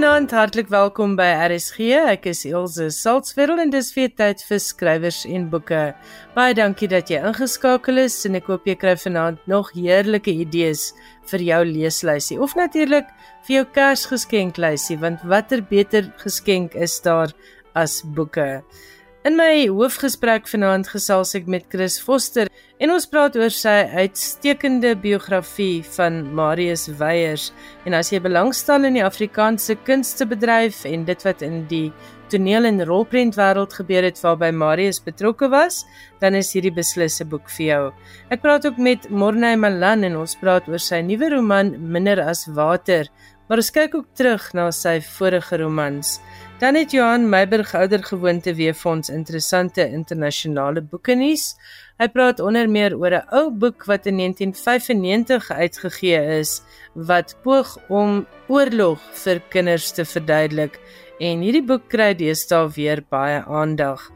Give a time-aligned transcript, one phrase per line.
[0.00, 1.90] Goeienaand, hartlik welkom by RSG.
[2.08, 5.80] Ek is Elsje Salzwetel en dis weer tyd vir skrywers en boeke.
[6.32, 10.86] Baie dankie dat jy ingeskakel is en ek hoop jy kry vanaand nog heerlike idees
[11.28, 13.12] vir jou leeslysie of natuurlik
[13.44, 17.36] vir jou Kersgeskenklysie, want watter beter geskenk is daar
[17.76, 18.48] as boeke?
[19.28, 22.48] In my hoofgesprek vanaand gesels ek met Chris Foster
[22.80, 27.50] en ons praat oor sy uitstekende biografie van Marius Weyers.
[27.84, 31.90] En as jy belangstel in die Afrikaanse kunstebedryf en dit wat in die
[32.32, 35.82] toneel en rolprent wêreld gebeur het waarby Marius betrokke was,
[36.24, 37.82] dan is hierdie beslisse boek vir jou.
[38.32, 42.46] Ek praat ook met Morney Malan en ons praat oor sy nuwe roman Minder as
[42.56, 43.12] water,
[43.50, 46.16] maar ons kyk ook terug na sy vorige romans.
[46.60, 51.54] Dan het Johan Meiberg ouer gewoonte weer vir ons interessante internasionale boeke nuus.
[51.96, 56.60] Hy praat onder meer oor 'n ou boek wat in 1995 uitgegee is
[56.94, 60.76] wat poog om oorlog vir kinders te verduidelik
[61.18, 64.10] en hierdie boek kry deesdae weer baie aandag.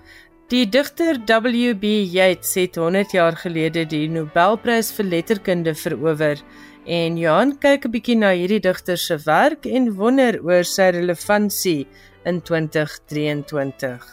[0.52, 1.84] Die digter W.B.
[2.12, 6.36] Yeats het 100 jaar gelede die Nobelprys vir letterkunde verower
[6.86, 11.86] en Johan kyk 'n bietjie na hierdie digter se werk en wonder oor sy relevantie
[12.24, 14.04] in 2023.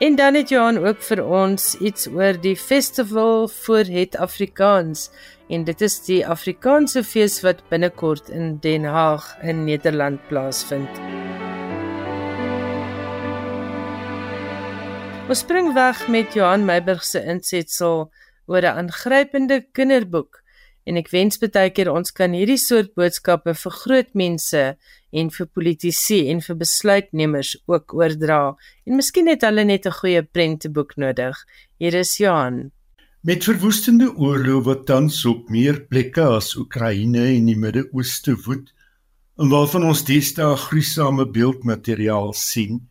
[0.00, 5.10] En dan het Johan ook vir ons iets oor die festival vir het Afrikaans
[5.48, 11.00] en dit is die Afrikaanse fees wat binnekort in Den Haag in Nederland plaasvind.
[15.28, 18.12] Ons spring weg met Johan Meiburg se insetsel
[18.46, 20.44] oor 'n aangrypende kinderboek
[20.86, 24.62] en ek wens baie keer ons kan hierdie soort boodskappe vir groot mense
[25.20, 28.40] en vir politici en vir besluitnemers ook oordra
[28.86, 31.34] en miskien het hulle net 'n goeie prenteboek nodig.
[31.78, 32.70] Hier is Johan.
[33.22, 38.70] Met verwoestende oorlog wat tans op meer plekke as Oekraïne en die Midde-Ooste woed
[39.38, 42.88] en waarvan ons deesdae gruisame beeldmateriaal sien,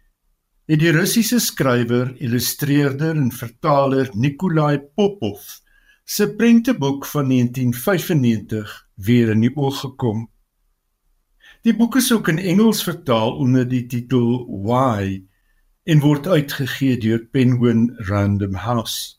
[0.67, 5.39] het die Russiese skrywer, illustreerder en vertaler Nikolai Popov
[6.05, 10.27] se prenteboek van 1995 weer in die oog gekom.
[11.65, 15.23] Die boek is ook in Engels vertaal onder die titel Why
[15.83, 19.17] en word uitgegee deur Penguin Random House.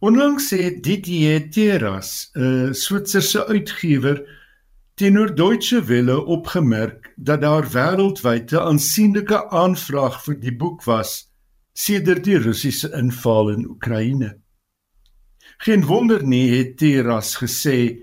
[0.00, 4.24] Onlangs het Didier Terras, 'n Switserse uitgewer,
[4.94, 11.30] teenoor Deutsche Welle opgemerk dat daar wêreldwyd 'n aansienlike aanvraag vir die boek was
[11.72, 14.45] sedert die Russiese inval in Oekraïne.
[15.58, 17.98] Geen wonder nie het Terras gesê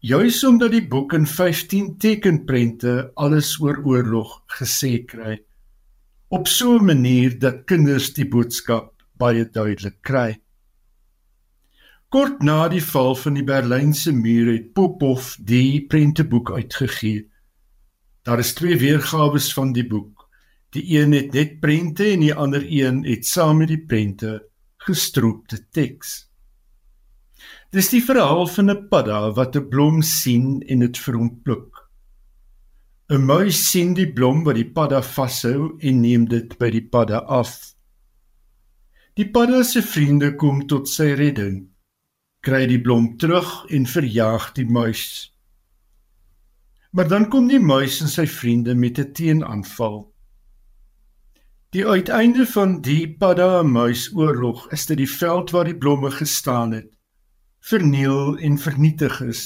[0.00, 5.38] juis omdat die boek in 15 tekenprente alles oor oorlog gesê kry
[6.28, 10.40] op so 'n manier dat kinders die boodskap baie duidelik kry.
[12.08, 17.28] Kort na die val van die Berlynse muur het Popov die prenteboek uitgegee.
[18.22, 20.28] Daar is twee weergawe van die boek.
[20.70, 25.68] Die een het net prente en die ander een het saam met die prente gestroopte
[25.70, 26.27] teks.
[27.70, 31.88] Dis die verhaal van 'n padda wat 'n blom sien en dit vir hom pluk.
[33.10, 37.18] 'n Muis sien die blom wat die padda vashou en neem dit by die padda
[37.18, 37.74] af.
[39.16, 41.68] Die padda se vriende kom tot sy redding.
[42.40, 45.32] Kry die blom terug en verjaag die muis.
[46.92, 50.12] Maar dan kom die muis en sy vriende met 'n teenaanval.
[51.70, 56.72] Die uiteinde van die padda muis oorlog is dit die veld waar die blomme gestaan
[56.72, 56.97] het
[57.68, 59.42] verniel en vernietig is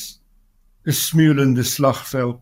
[0.87, 2.41] 'n smeulende slagveld.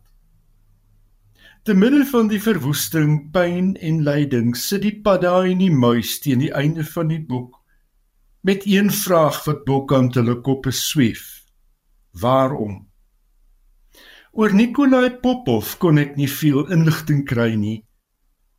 [1.63, 6.39] Te midde van die verwoesting pyn en lyding sit die padda en die muis teen
[6.39, 7.57] die einde van die boek
[8.41, 11.45] met een vraag wat bokant hulle koppe sweef.
[12.13, 12.89] Waarom?
[14.33, 17.85] Oor Nikolai Popov kon ek nie veel inligting kry nie.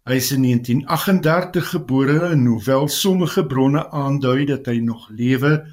[0.05, 5.65] Hy is in 1938 gebore en hoewel sommige bronne aandui dat hy nog lewe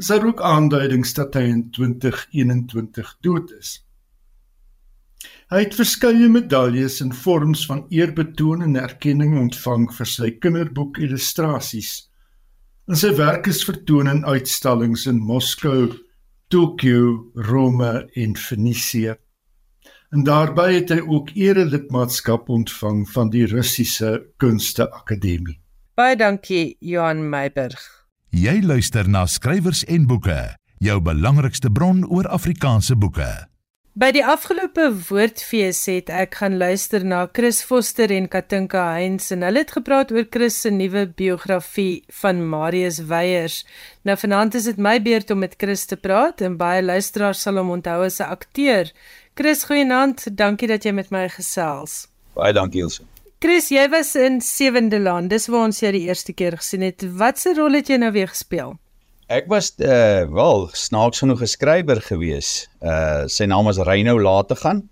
[0.00, 3.74] is daar ook aanduidings dat hy in 2021 dood is.
[5.52, 11.90] Hy het verskeie medaljes in vorms van eerbetoon en erkenning ontvang vir sy kinderboek illustrasies.
[12.88, 15.90] En sy werk is vertoon in uitstallings in Moskou,
[16.48, 19.18] Tokio, Rome en Venesië.
[20.16, 25.60] En daarbey het hy ook erelidmaatskap ontvang van die Russiese Kunsteakademie.
[25.94, 27.99] Baie dankie Johan Meiberg.
[28.30, 33.26] Jy luister na skrywers en boeke, jou belangrikste bron oor Afrikaanse boeke.
[33.98, 39.42] By die afgelope woordfees het ek gaan luister na Chris Foster en Katinka Heinz en
[39.42, 43.64] hulle het gepraat oor Chris se nuwe biografie van Marius Weyers.
[44.06, 47.58] Nou vanaand is dit my beurt om met Chris te praat en baie luisteraars sal
[47.58, 48.94] hom onthou as 'n akteur.
[49.34, 50.36] Chris, goeienaand.
[50.38, 52.06] Dankie dat jy met my gesels.
[52.34, 53.09] Baie dankie, Elsə.
[53.40, 55.30] Chris, jy was in Sewende Land.
[55.32, 57.00] Dis waar ons jou die eerste keer gesien het.
[57.16, 58.74] Watse rol het jy nou weer gespeel?
[59.32, 62.68] Ek was uh wel snaaks genoeg 'n skrywer gewees.
[62.84, 64.82] Uh sy naam was Reynou Lategan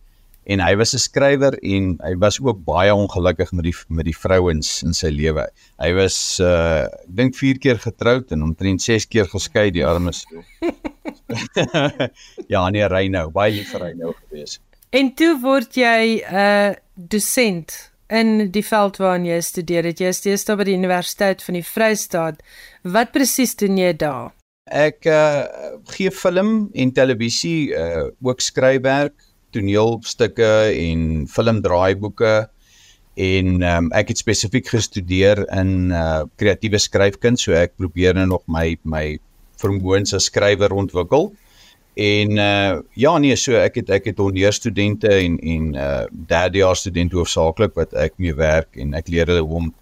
[0.49, 4.17] en hy was 'n skrywer en hy was ook baie ongelukkig met die met die
[4.17, 5.45] vrouens in sy lewe.
[5.77, 10.25] Hy was uh ek dink 4 keer getroud en omtrent 6 keer geskei, die armes.
[12.55, 14.59] ja, nee Reynou, baie lief vir Reynou gewees.
[14.89, 20.01] En toe word jy 'n uh, dosent in die veld waarin jy studeer het.
[20.01, 22.43] Jy steeds daar by die Universiteit van die Vrystaat.
[22.83, 24.33] Wat presies doen jy daar?
[24.69, 25.47] Ek uh,
[25.95, 29.17] gee film en televisie uh, ook skryfwerk,
[29.57, 32.35] toneelstukke en filmdraaiboeke
[33.19, 38.45] en um, ek het spesifiek gestudeer in uh, kreatiewe skryfkuns, so ek probeer nou nog
[38.47, 39.19] my my
[39.59, 41.33] vermoëns as skrywer ontwikkel.
[41.99, 47.19] En uh ja nee, so ek het ek het onderstudente en en uh derdejaars studente
[47.19, 49.73] hoofsaaklik wat ek mee werk en ek leer hulle hoe om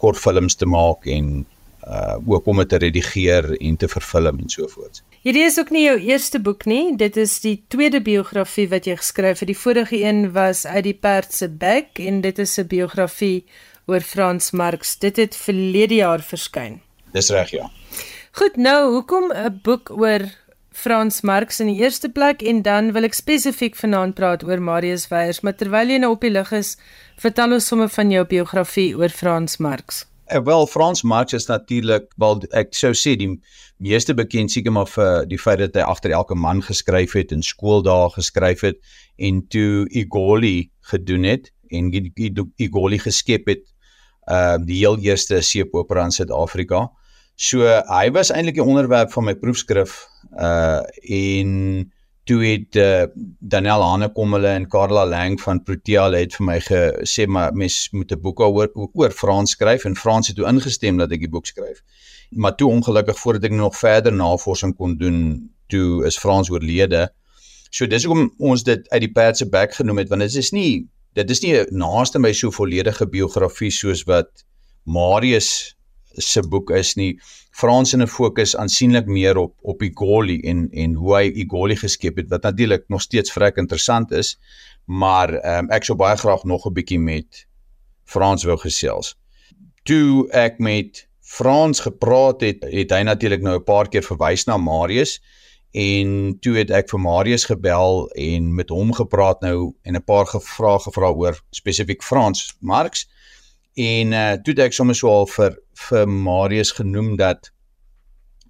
[0.00, 1.44] kortfilms te maak en
[1.84, 5.02] uh ook om dit te redigeer en te vervilm en so voort.
[5.26, 8.96] Hierdie is ook nie jou eerste boek nie, dit is die tweede biografie wat jy
[8.96, 9.52] geskryf het.
[9.52, 13.44] Die vorige een was uit die perd se bek en dit is 'n biografie
[13.86, 14.96] oor Frans Marx.
[14.96, 16.80] Dit het verlede jaar verskyn.
[17.12, 17.70] Dis reg ja.
[18.32, 20.32] Goed, nou hoekom 'n boek oor
[20.78, 25.08] Frans Marx in die eerste plek en dan wil ek spesifiek vanaand praat oor Marius
[25.10, 26.76] Weyers, maar terwyl jy nou op die lig is,
[27.18, 30.04] vertel ons sommer van jou biografie oor Frans Marx.
[30.30, 33.32] Uh, wel Frans Marx is natuurlik wel ek sou sê die
[33.82, 37.42] meeste bekend seker maar vir die feit dat hy agter elke man geskryf het en
[37.42, 38.78] skooldae geskryf het
[39.18, 43.66] en toe Igoli gedoen het en Igoli geskep het
[44.30, 46.86] uh die heel eerste seepopera in Suid-Afrika.
[47.38, 50.00] So hy was eintlik die onderwerp van my proefskrif
[50.34, 51.52] uh en
[52.28, 53.06] toe het uh,
[53.40, 58.10] Daniel Hanekom hulle en Karla Lang van Protea het vir my gesê maar mens moet
[58.12, 61.46] 'n boek oor oor Frans skryf en Frans het toe ingestem dat ek die boek
[61.46, 61.80] skryf.
[62.30, 67.08] Maar toe ongelukkig voordat ek nog verder navorsing kon doen, toe is Frans oorlede.
[67.70, 70.50] So dis hoekom ons dit uit die perd se bek genoem het want dit is
[70.50, 74.44] nie dit is nie naaste my so volledige biografie soos wat
[74.84, 75.77] Marius
[76.20, 77.18] se boek is nie.
[77.50, 82.16] Frans in 'n fokus aansienlik meer op op Igoli en en hoe hy Igoli geskep
[82.16, 84.38] het wat natuurlik nog steeds vrek interessant is,
[84.84, 87.46] maar um, ek sou baie graag nog 'n bietjie met
[88.04, 89.16] Frans wou gesels.
[89.82, 94.56] Toe ek met Frans gepraat het, het hy natuurlik nou 'n paar keer verwys na
[94.56, 95.20] Marius
[95.72, 100.26] en toe het ek vir Marius gebel en met hom gepraat nou en 'n paar
[100.26, 103.06] gevrae gevra oor spesifiek Frans Marx
[103.78, 105.54] En uh toe het ek sommer so al vir
[105.86, 107.50] vir Marius genoem dat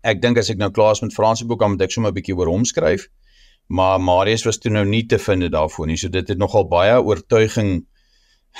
[0.07, 2.19] ek dink as ek nou klaar is met Franse boek dan moet ek sommer 'n
[2.19, 3.09] bietjie oor hom skryf.
[3.69, 5.97] Maar Marius was toe nou nie te vind daarvoor nie.
[5.97, 7.85] So dit het nogal baie oortuiging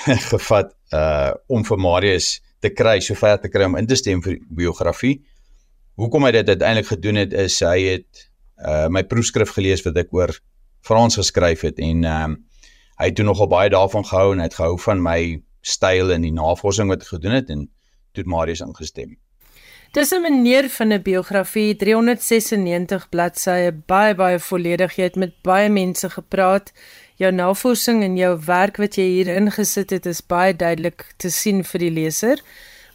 [0.31, 4.37] gevat uh om vir Marius te kry, sover te kry om in te stem vir
[4.49, 5.23] biografie.
[5.95, 8.29] Hoekom hy dit uiteindelik gedoen het is hy het
[8.65, 10.35] uh my proefskrif gelees wat ek oor
[10.81, 12.37] Frans geskryf het en ehm um,
[12.99, 15.19] hy het toe nogal baie daarvan gehou en hy het gehou van my
[15.63, 17.69] styl en die navorsing wat gedoen het en
[18.19, 19.17] toe Marius ingestem.
[19.91, 24.95] Dis 'n meneer van 'n biografie, 396 bladsye, baie baie volledig.
[24.95, 26.71] Jy het met baie mense gepraat.
[27.17, 31.63] Jou navorsing en jou werk wat jy hier ingesit het is baie duidelik te sien
[31.63, 32.41] vir die leser.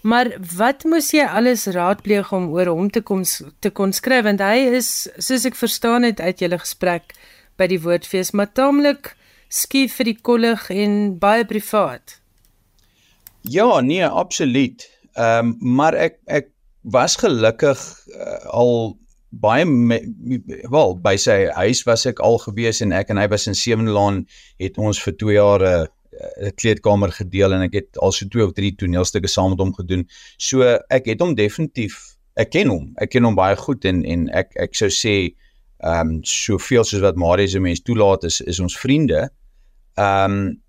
[0.02, 3.22] Maar wat moes jy alles raadpleeg om oor hom te kom
[3.60, 7.14] te kon skryf want hy is soos ek verstaan het uit julle gesprek
[7.56, 9.16] by die woordfees maar taamlik
[9.48, 12.20] skief vir die kollig en baie privaat.
[13.40, 14.93] Ja, nee, absoluut.
[15.14, 16.50] Ehm um, maar ek ek
[16.82, 17.80] was gelukkig
[18.12, 18.98] uh, al
[19.30, 19.64] baie
[20.70, 24.24] wel by sy huis was ek al gewees en ek en hy was in Sewenlaan
[24.62, 28.44] het ons vir 2 jaar 'n uh, kleedkamer gedeel en ek het al so 2
[28.46, 30.04] of 3 toneelstukke saam met hom gedoen.
[30.38, 32.92] So ek het hom definitief ek ken hom.
[32.98, 35.34] Ek ken hom baie goed en en ek ek sou sê
[35.84, 39.28] ehm um, soveel soos wat Marius se mens toelaat is is ons vriende.
[39.94, 40.63] Ehm um,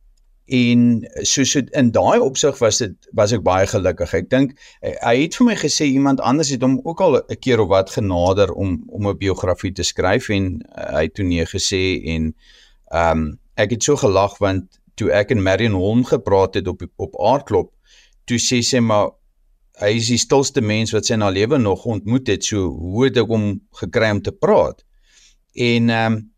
[0.46, 0.82] en
[1.25, 4.14] soos so, in daai opsig was dit was ek baie gelukkig.
[4.14, 7.60] Ek dink hy het vir my gesê iemand anders het hom ook al 'n keer
[7.60, 11.46] of wat genader om om 'n biografie te skryf en uh, hy het toe nee
[11.46, 12.34] gesê en
[12.92, 16.82] ehm um, ek het so gelag want toe ek en Marion Holm gepraat het op
[16.96, 17.74] op aardklop
[18.25, 19.10] toe sê sy maar
[19.82, 23.06] hy is die stilste mens wat sy in haar lewe nog ontmoet het so hoe
[23.06, 24.86] het ek hom gekry om te praat
[25.54, 26.35] en ehm um,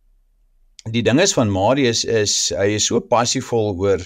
[0.92, 4.04] die ding is van Marius is hy is so passievol oor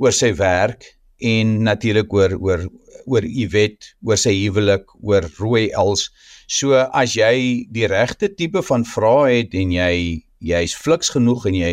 [0.00, 0.86] oor sy werk
[1.20, 2.64] en natuurlik oor oor
[3.10, 6.08] oor Iwet, oor sy huwelik, oor rooi els.
[6.50, 9.94] So as jy die regte tipe van vrae het en jy
[10.50, 11.72] jy's fliks genoeg en jy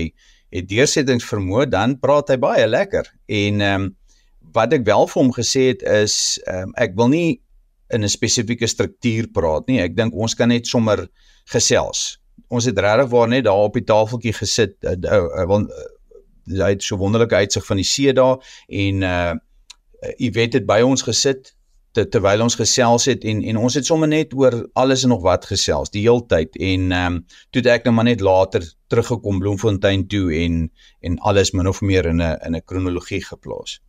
[0.55, 3.09] het deursettingsvermoë, dan praat hy baie lekker.
[3.27, 3.95] En ehm um,
[4.55, 7.39] wat ek wel vir hom gesê het is ehm um, ek wil nie
[7.93, 9.79] in 'n spesifieke struktuur praat nie.
[9.81, 11.07] Ek dink ons kan net sommer
[11.51, 12.17] gesels.
[12.47, 14.77] Ons het regtig waar net daar op die tafeltjie gesit.
[14.83, 15.61] Uh, uh, uh,
[16.55, 19.35] hy het so wonderlike uitsig van die see daar en uh
[20.17, 21.57] weet dit by ons gesit
[21.97, 25.23] te, terwyl ons gesels het en en ons het sommer net oor alles en nog
[25.25, 27.17] wat gesels die heeltyd en ehm um,
[27.51, 30.67] toe ek nou maar net later teruggekom Bloemfontein toe en
[31.01, 33.79] en alles min of meer in 'n in 'n kronologie geplaas.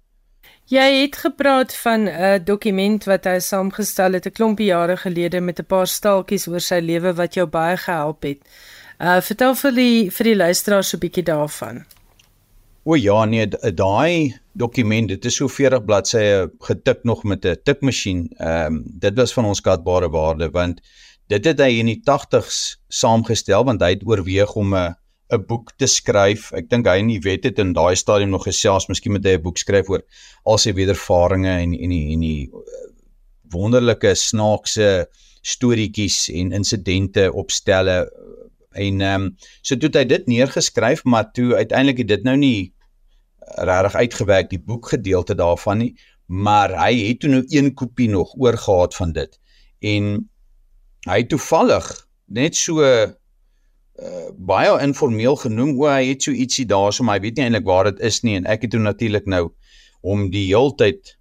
[0.68, 5.58] Jy het gepraat van 'n dokument wat hy saamgestel het 'n klompie jare gelede met
[5.58, 8.38] 'n paar staaltjies oor sy lewe wat jou baie gehelp het.
[9.00, 11.86] Uh vertel vir die vir die luisteraars 'n bietjie daarvan.
[12.84, 18.30] O ja, nee, daai dokument, dit is so 40 bladsye getik nog met 'n tikmasjien.
[18.36, 20.80] Ehm um, dit was van ons skatbare waarde want
[21.26, 24.96] dit het hy in die 80s saamgestel want hy het oorweeg om 'n
[25.30, 26.52] 'n boek te skryf.
[26.52, 29.36] Ek dink hy en die wet het in daai stadium nog gesels, miskien moet hy
[29.36, 30.02] 'n boek skryf oor
[30.44, 32.88] al sy wedervarings en en die en die eh,
[33.52, 35.08] wonderlike snaakse
[35.42, 38.08] storieetjies en insidente opstelle
[38.72, 42.36] en ehm um, so toe het hy dit neergeskryf, maar toe uiteindelik het dit nou
[42.36, 42.72] nie
[43.64, 45.92] regtig uitgewerk die boekgedeelte daarvan nie,
[46.26, 49.38] maar hy het toe nou een kopie nog oorgehad van dit.
[49.80, 50.28] En
[51.08, 51.88] hy toevallig
[52.26, 52.84] net so
[54.02, 57.68] uh, baie informeel genoem o hy het so ietsie daarso maar hy weet nie eintlik
[57.68, 59.48] waar dit is nie en ek het toe natuurlik nou
[60.02, 61.14] om die heeltyd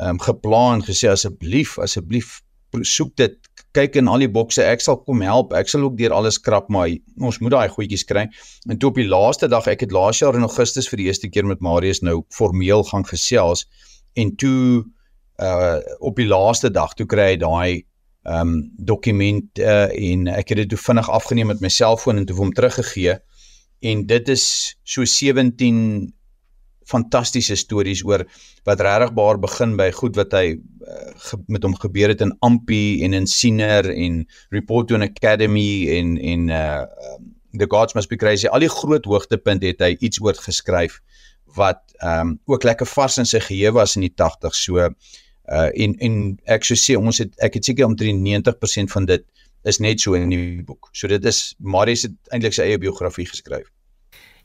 [0.00, 2.40] ehm um, geplan gesê asseblief asseblief
[2.86, 3.36] soek dit
[3.74, 6.70] kyk in al die bokse ek sal kom help ek sal ook deur alles krap
[6.72, 6.90] maar
[7.22, 8.26] ons moet daai goedjies kry.
[8.68, 11.30] En toe op die laaste dag ek het laas jaar in Augustus vir die eerste
[11.30, 13.66] keer met Marius nou formeel gaan gesels
[14.18, 14.84] en toe
[15.40, 17.70] uh op die laaste dag toe kry hy daai
[18.24, 22.36] um, dokument uh, en ek het dit toe vinnig afgeneem met my selfoon en toe
[22.36, 23.18] hom teruggegee.
[23.80, 24.44] En dit is
[24.84, 26.12] so 17
[26.90, 28.24] fantastiese stories oor
[28.66, 33.02] wat regtigbaar begin by goed wat hy uh, ge, met hom gebeur het in Ampi
[33.06, 36.86] en in Siener en Report to an Academy en en uh
[37.50, 38.46] The Gods Must Be Crazy.
[38.46, 41.00] Al die groot hoogtepunte het hy iets oor geskryf
[41.56, 44.86] wat ehm um, ook lekker vars in sy geheue was in die 80 so
[45.50, 46.16] uh en en
[46.46, 49.26] ek sou sê ons het ek het seker omtrent 90% van dit
[49.68, 50.88] is net so in die boek.
[50.92, 53.68] So dit is Marius het eintlik sy eie biografie geskryf.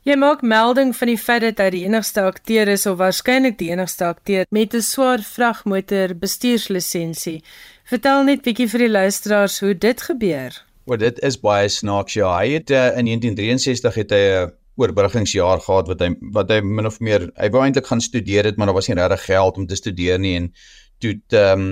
[0.06, 3.72] Jy maak melding van die feit dat hy die enigste akteur is of waarskynlik die
[3.72, 7.42] enigste akteur met 'n swaar vragmotor bestuurslisensie.
[7.84, 10.62] Vertel net bietjie vir die luisteraars hoe dit gebeur.
[10.86, 12.38] Wel dit is baie snaaks ja.
[12.38, 16.60] Hy het uh, in 1963 het hy 'n uh, oorbruggingsjaar gehad wat hy wat hy
[16.60, 19.56] min of meer hy wou eintlik gaan studeer het maar daar was nie regtig geld
[19.56, 20.50] om te studeer nie en
[21.00, 21.68] toe ehm um,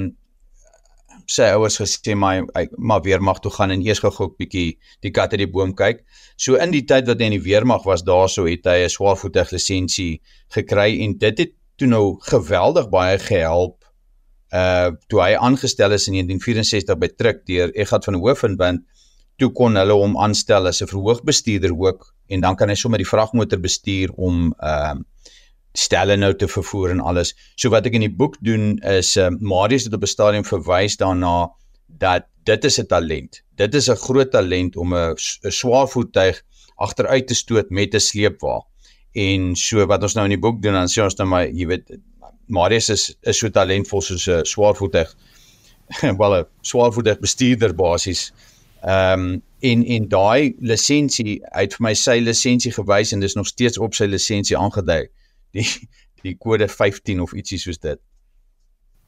[1.31, 5.11] sy ouers gesê maar hy maar weermag toe gaan en eers gou-gou 'n bietjie die
[5.11, 6.05] kat uit die boom kyk.
[6.37, 9.53] So in die tyd wat hy in die weermag was, daarso het hy 'n swaarvoetig
[9.53, 13.85] lisensie gekry en dit het toe nou geweldig baie gehelp.
[14.53, 18.85] Uh toe hy aangestel is in 1964 by Truk deur Egat van Hoofdwand,
[19.39, 23.09] toe kon hulle hom aanstel as 'n verhoogbestuurder ook en dan kan hy sommer die
[23.09, 25.03] vragmotor bestuur om ehm uh,
[25.75, 27.35] stelle nou te vervoer en alles.
[27.59, 30.97] So wat ek in die boek doen is uh, Marius het op 'n stadium verwys
[30.97, 31.51] daarna
[31.99, 33.43] dat dit is 'n talent.
[33.57, 35.17] Dit is 'n groot talent om 'n
[35.51, 36.43] swaar voertuig
[36.77, 38.63] agteruit te stoot met 'n sleepwa.
[39.13, 41.67] En so wat ons nou in die boek doen dan sê ons nou maar jy
[41.67, 41.99] weet
[42.47, 45.15] Marius is is so talentvol soos 'n swaar voertuig
[46.21, 48.33] wel 'n swaar voertuig bestuurder basies.
[48.83, 53.47] Ehm um, en en daai lisensie uit vir my sy lisensie gewys en dis nog
[53.47, 55.09] steeds op sy lisensie aangedui
[55.55, 55.69] die
[56.25, 58.01] die kode 15 of ietsie soos dit.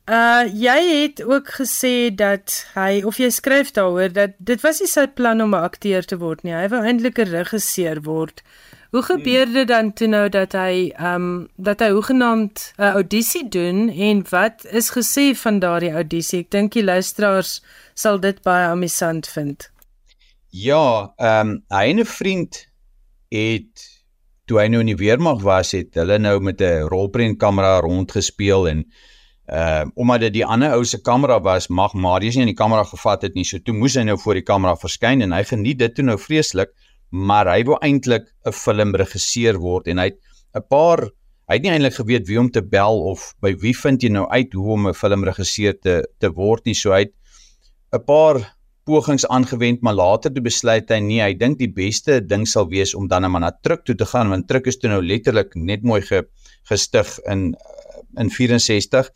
[0.06, 4.90] Uh jy het ook gesê dat hy of jy skryf daaroor dat dit was nie
[4.90, 6.54] sy plan om 'n akteur te word nie.
[6.54, 8.42] Hy wou eintlik 'n regisseur word.
[8.90, 13.88] Hoe gebeur dit dan toe nou dat hy um dat hy hoegenaamd 'n audisie doen
[13.88, 16.40] en wat is gesê van daardie audisie?
[16.40, 17.62] Ek dink die luisteraars
[17.94, 19.70] sal dit baie amusant vind.
[20.50, 22.66] Ja, um hy en 'n vriend
[23.28, 23.95] het
[24.46, 28.84] toe hy nou in die weermag was het hulle nou met 'n rolprentkamera rondgespeel en
[29.46, 32.84] uh omdat dit die ander ou se kamera was mag Marius nie in die kamera
[32.84, 33.44] gevat het nie.
[33.44, 36.18] So toe moes hy nou voor die kamera verskyn en hy geniet dit toe nou
[36.18, 36.70] vreeslik
[37.10, 40.18] maar hy wou eintlik 'n filmregisseur word en hy het
[40.54, 41.10] 'n paar
[41.48, 44.26] hy het nie eintlik geweet wie om te bel of by wie vind jy nou
[44.28, 46.74] uit hoe om 'n filmregisseur te te word nie.
[46.74, 47.14] So hy het
[47.92, 48.55] 'n paar
[48.86, 52.94] pogings aangewend maar later toe besluit hy nee, hy dink die beste ding sal wees
[52.94, 55.82] om dan maar na Truk toe te gaan want Truk is toe nou letterlik net
[55.82, 56.24] mooi ge,
[56.70, 57.54] gestig in
[58.16, 59.10] in 64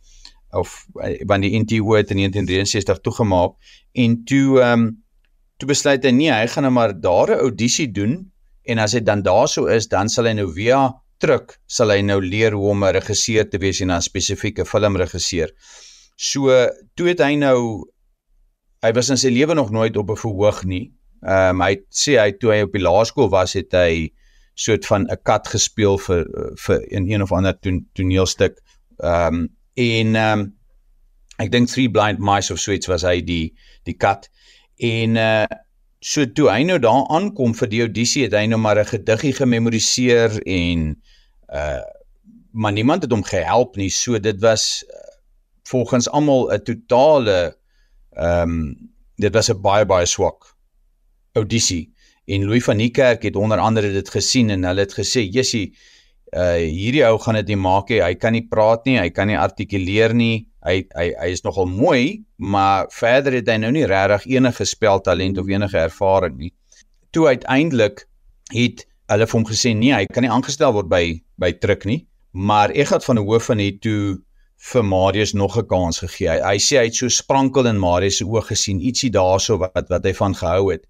[0.58, 0.72] of
[1.30, 3.54] wanneer die NTO het in 1963 toegemaak
[3.94, 4.90] en toe ehm um,
[5.60, 8.32] toe besluit hy nee, hy gaan nou maar daar 'n audisie doen
[8.64, 10.88] en as dit dan daarso is, dan sal hy nou via
[11.20, 15.50] Truk sal hy nou leer hoe om 'n regisseur te wees en 'n spesifieke filmregisseur.
[16.16, 16.48] So
[16.96, 17.84] toe het hy nou
[18.82, 20.92] hy was in sy lewe nog nooit op 'n verhoog nie.
[21.22, 24.12] Ehm um, hy sê hy toe hy op die laerskool was het hy
[24.54, 26.24] soort van 'n kat gespeel vir
[26.56, 28.60] vir in een of ander ton, toneelstuk.
[28.98, 30.56] Ehm um, en ehm um,
[31.38, 34.28] ek dink Three Blind Mice of so iets was hy die die kat.
[34.76, 35.46] En uh
[36.00, 39.32] so toe hy nou daar aankom vir die audisie het hy nou maar 'n gediggie
[39.36, 40.96] gememoriseer en
[41.52, 41.84] uh
[42.52, 43.90] maar niemand het hom gehelp nie.
[43.90, 44.96] So dit was uh,
[45.62, 47.59] volgens almal 'n totale
[48.16, 48.90] Ehm um,
[49.20, 50.56] dit was 'n baie baie swak
[51.32, 51.92] audisie
[52.24, 55.74] en Louis van Niekerk het onder andere dit gesien en hulle het gesê Jessie
[56.30, 57.98] uh hierdie ou gaan dit nie maak nie.
[58.02, 60.46] Hy kan nie praat nie hy kan nie artikuleer nie.
[60.62, 65.38] Hy hy hy is nogal mooi maar verder het hy nou nie regtig enige speltalent
[65.38, 66.52] of enige ervaring nie.
[67.10, 68.06] Toe uiteindelik
[68.54, 72.06] het hulle vir hom gesê nee hy kan nie aangestel word by by Truk nie.
[72.30, 74.22] Maar het van 'n hoof van hier toe
[74.60, 76.28] vir Marius nog 'n kans gegee.
[76.28, 79.88] Hy, hy sê hy het so sprankel in Marius se oë gesien, ietsie daarso wat
[79.88, 80.86] wat hy van gehou het.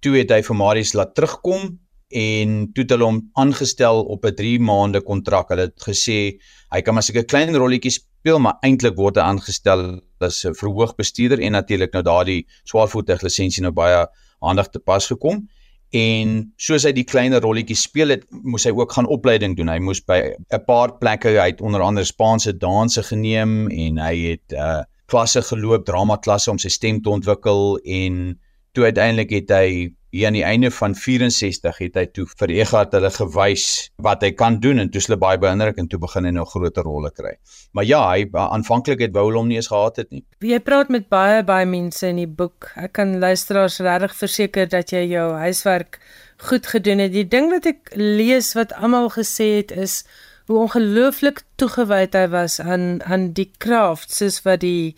[0.00, 4.34] Toe het hy vir Marius laat terugkom en toe het hulle hom aangestel op 'n
[4.34, 5.48] 3 maande kontrak.
[5.48, 6.38] Hulle het gesê
[6.70, 11.40] hy kan maar seker klein rolletjies speel, maar eintlik word hy aangestel as 'n verhoogbestuurder
[11.40, 14.06] en natuurlik nou daardie swaarvoetig lisensie nou baie
[14.40, 15.48] aandag te pas gekom
[15.96, 19.70] en soos hy die kleiner rolletjies speel het, moes hy ook gaan opleiding doen.
[19.72, 24.52] Hy moes by 'n paar plekke uit onder andere Spaanse danse geneem en hy het
[24.52, 28.38] uh klasse geloop, drama klasse om sy stem te ontwikkel en
[28.76, 32.94] toe uiteindelik het hy hier aan die einde van 64 het hy toe vir Egard
[32.96, 33.66] hulle gewys
[34.04, 36.86] wat hy kan doen en toe hulle baie beïndruk en toe begin hy nou groter
[36.88, 37.34] rolle kry.
[37.76, 40.24] Maar ja, hy aanvanklik het wou hom nie eens gehad het nie.
[40.44, 42.70] Jy praat met baie baie mense in die boek.
[42.80, 46.00] Ek kan luisteraars regtig verseker dat jy jou huiswerk
[46.48, 47.12] goed gedoen het.
[47.12, 50.02] Die ding wat ek lees wat almal gesê het is
[50.48, 54.94] hoe ongelooflik toegewyd hy was aan aan die craft soos wat die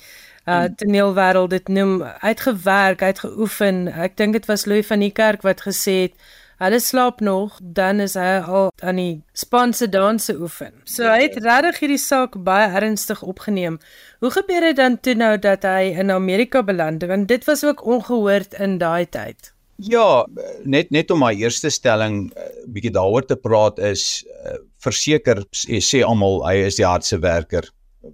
[0.48, 3.88] uh toneelwêreld dit noem uitgewerk, uitgeoefen.
[3.88, 6.14] Ek dink dit was Louis van die Kerk wat gesê het
[6.61, 10.74] hulle slaap nog, dan is hy al aan die Spaanse danse oefen.
[10.85, 13.79] So hy het regtig hierdie saak baie ernstig opgeneem.
[14.20, 17.07] Hoe gebeur dit dan toe nou dat hy in Amerika beland?
[17.09, 19.55] Want dit was ook ongehoord in daai tyd.
[19.81, 20.26] Ja,
[20.68, 26.03] net net om my eerste stelling uh, bietjie daaroor te praat is uh, verseker sê
[26.05, 27.70] almal hy is die hardste werker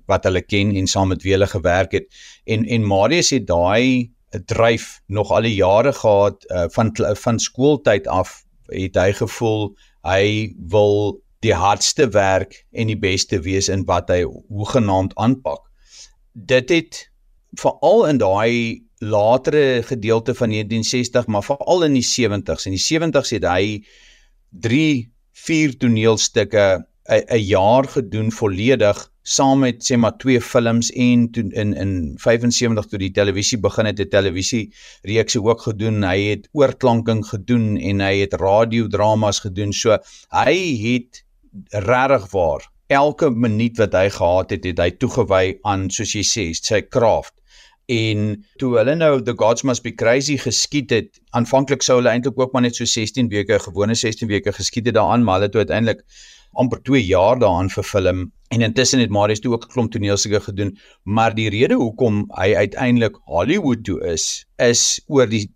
[0.07, 2.07] wat hulle ken en saam met wie hulle gewerk het.
[2.45, 4.13] En en Marius het daai
[4.45, 9.71] dryf nog al die jare gehad uh, van van skooltyd af het hy gevoel
[10.07, 15.63] hy wil die hardste werk en die beste wees in wat hy hoegenaamd aanpak.
[16.33, 17.01] Dit het
[17.61, 23.35] veral in daai latere gedeelte van 1960 maar veral in die 70s en die 70s
[23.37, 23.85] het hy
[24.51, 26.67] 3 4 toneelstukke
[27.09, 32.87] 'n jaar gedoen volledig saam met sê maar twee films en toe in in 75
[32.87, 36.05] toe die televisie begin het, het televisie reekse ook gedoen.
[36.07, 39.73] Hy het oorklanking gedoen en hy het radiodramas gedoen.
[39.73, 39.99] So
[40.31, 41.25] hy het
[41.71, 46.47] regtig waar elke minuut wat hy gehad het, het hy toegewy aan soos jy sê,
[46.55, 47.35] sy craft.
[47.91, 52.39] En toe hulle nou The Gods Must Be Crazy geskiet het, aanvanklik sou hulle eintlik
[52.39, 55.61] ook maar net so 16 weke, gewone 16 weke geskiet het daaraan, maar hulle het
[55.67, 56.03] uiteindelik
[56.57, 60.79] amper 2 jaar daaraan verfilm en intussen het Marius toe ook 'n klomp toneelstukke gedoen,
[61.03, 65.51] maar die rede hoekom hy uiteindelik Hollywood toe is, is oor die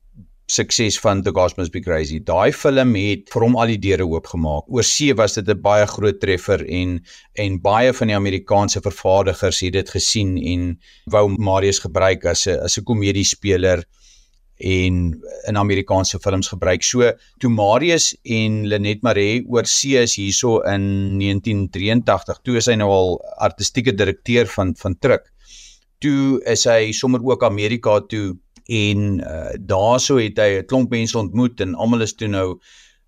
[0.50, 2.18] sukses van The Gods Must Be Crazy.
[2.26, 4.66] Daai film het vir hom al die deure oopgemaak.
[4.68, 7.00] Oor see was dit 'n baie groot treffer en
[7.34, 12.58] en baie van die Amerikaanse vervaardigers het dit gesien en wou Marius gebruik as 'n
[12.64, 13.84] as 'n komediespeler
[14.60, 14.96] en
[15.48, 16.84] in Amerikaanse films gebruik.
[16.84, 22.76] So toe Marius en Lenet Maree oor see is hierso in 1983, toe is hy
[22.80, 25.30] nou al artistieke direkteur van van Truk.
[26.00, 28.36] Toe is hy sommer ook Amerika toe
[28.70, 32.60] en uh, daarso het hy 'n klomp mense ontmoet en almal is toe nou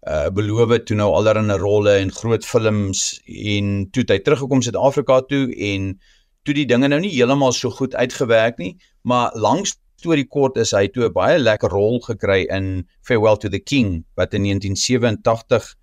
[0.03, 5.47] uh beloof toe nou allerlei rolle en groot films en toe hy teruggekom Suid-Afrika toe
[5.55, 6.01] en
[6.43, 10.75] toe die dinge nou nie heeltemal so goed uitgewerk nie, maar langs storie kort is
[10.75, 15.75] hy toe 'n baie lekker rol gekry in Farewell to the King wat in 1987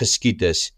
[0.00, 0.72] geskied is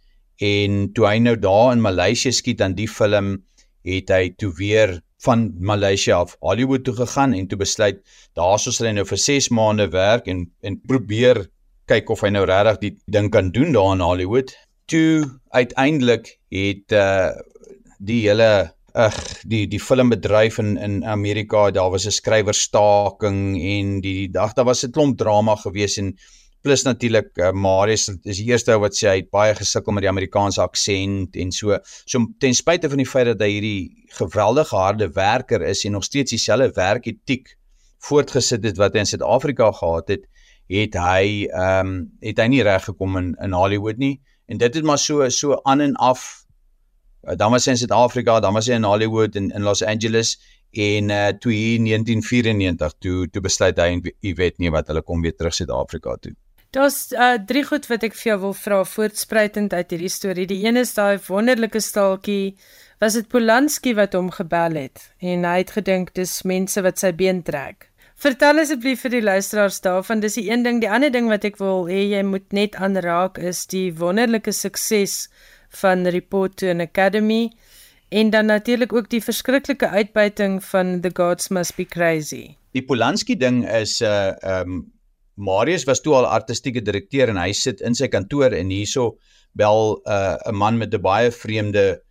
[0.44, 3.38] en toe hy nou daar in Maleisië skiet aan die film
[3.86, 8.02] het hy toe weer van Maleisië af Hollywood toe gegaan en toe besluit
[8.36, 11.46] daarso sal hy nou vir 6 maande werk en en probeer
[11.88, 14.52] kyk of hy nou regtig die ding kan doen daar in Hollywood.
[14.90, 17.32] Toe uiteindelik het uh
[17.96, 24.28] die hele ag die die filmbedryf in in Amerika, daar was 'n skrywerstaking en die
[24.30, 26.16] dag daar was 'n klomp drama gewees en
[26.62, 30.02] plus natuurlik uh, Marius is die eerste ou wat sê hy het baie gesukkel met
[30.02, 31.78] die Amerikaanse aksent en so.
[32.04, 36.04] So ten spyte van die feit dat hy hierdie geweldige harde werker is en nog
[36.04, 37.54] steeds dieselfde werketiek
[38.08, 40.26] voortgesit het wat hy in Suid-Afrika gehad het,
[40.72, 44.16] het hy ehm um, het hy nie reg gekom in in Hollywood nie.
[44.46, 46.45] En dit het maar so so aan en af
[47.34, 50.36] dan was hy in Suid-Afrika, dan was hy in Hollywood en in Los Angeles
[50.76, 55.02] en uh toe hier 1994 toe toe besluit hy en jy weet nie wat hulle
[55.02, 56.34] kom weer terug Suid-Afrika toe.
[56.76, 60.46] Daar's uh drie goed wat ek vir jou wil vra voortspruitend uit hierdie storie.
[60.50, 62.56] Die een is daai wonderlike staaltjie
[63.00, 67.12] was dit Polanski wat hom gebel het en hy het gedink dis mense wat sy
[67.16, 67.90] been trek.
[68.16, 71.58] Vertel asseblief vir die luisteraars daarvan, dis die een ding, die ander ding wat ek
[71.60, 75.26] wil hê jy moet net aanraak is die wonderlike sukses
[75.80, 77.52] van Report to an Academy
[78.08, 82.56] en dan natuurlik ook die verskriklike uitbuiting van The Gods Must Be Crazy.
[82.72, 84.92] Die Polanski ding is 'n uh, ehm um,
[85.36, 89.18] Marius was toe al artistieke direkteur en hy sit in sy kantoor en hierso
[89.52, 92.02] bel 'n uh, 'n man met 'n baie vreemde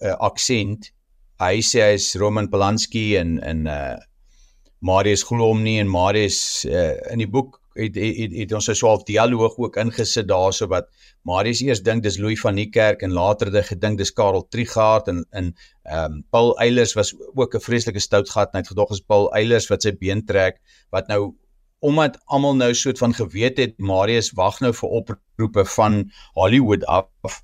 [0.00, 0.92] uh, aksent.
[1.40, 3.96] Hy sê hy is Roman Polanski en en uh
[4.84, 9.04] Marius glo hom nie en Marius uh, in die boek het het, het, ons 'n
[9.04, 10.88] dialoog ook ingesit daarso wat
[11.22, 15.08] Marius eers dink dis Louis van Niekerk en later het hy gedink dis Karel Trigard
[15.08, 18.68] en in ehm um, Paul Eilers was ook 'n vreeslike stout gat en hy het
[18.68, 20.60] gedog is Paul Eilers wat sy been trek
[20.90, 21.34] wat nou
[21.78, 27.42] omdat almal nou soort van geweet het Marius wag nou vir oproepe van Hollywood af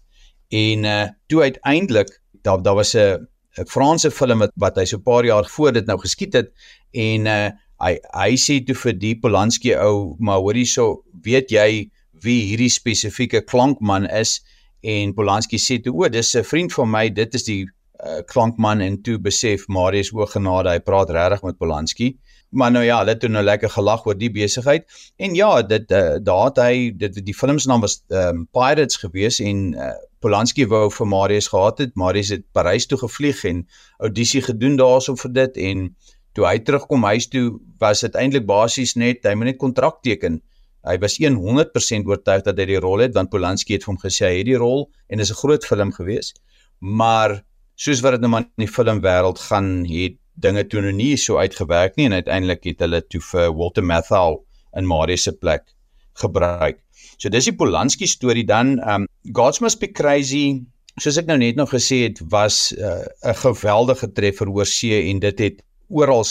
[0.48, 3.26] en uh toe uiteindelik daar daar was 'n
[3.58, 6.52] 'n Franse film wat, wat hy so 'n paar jaar voor dit nou geskiet het
[6.90, 11.90] en uh hy hy sê toe vir die Polanski ou maar hoorie so weet jy
[12.24, 14.40] wie hierdie spesifieke klankman is?
[14.82, 17.64] En Polanski sê toe o dis 'n vriend van my dit is die
[18.04, 18.80] uh, klankman.
[18.80, 22.16] En toe besef Marius o genade hy praat regtig met Polanski.
[22.50, 24.86] Maar nou ja hulle het toe nou lekker gelag oor die besigheid.
[25.16, 28.96] En ja dit uh, daar het hy dit die film se naam was um, Pirates
[28.96, 31.94] gewees en uh, Polanski wou vir Marius gehad het.
[31.94, 33.66] Marius het Parys toe gevlieg en
[33.98, 35.86] audisie gedoen daarso vir dit en
[36.34, 40.40] toe hy terugkom huis toe was dit eintlik basies net hy moet net kontrak teken.
[40.86, 44.26] Hy was 100% oortuig dat hy die rol het want Polanski het vir hom gesê
[44.28, 46.32] hy het die rol en dit is 'n groot film gewees.
[46.80, 47.42] Maar
[47.76, 51.36] soos wat dit nou maar in die filmwêreld gaan, het dinge toe nou nie so
[51.36, 54.44] uitgewerk nie en uiteindelik het hulle toe vir Walter Matthau
[54.76, 55.74] in Marius se plek
[56.14, 56.80] gebruik.
[57.18, 60.62] So dis die Polanski storie dan um Gods Must Be Crazy
[61.00, 65.20] soos ek nou net nog gesê het was 'n uh, geweldige treffer oor see en
[65.20, 66.24] dit het oral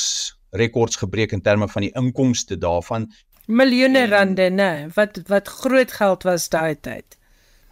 [0.52, 3.10] rekords gebreek in terme van die inkomste daarvan.
[3.50, 7.18] Miljoene rande nê wat wat groot geld was daai tyd?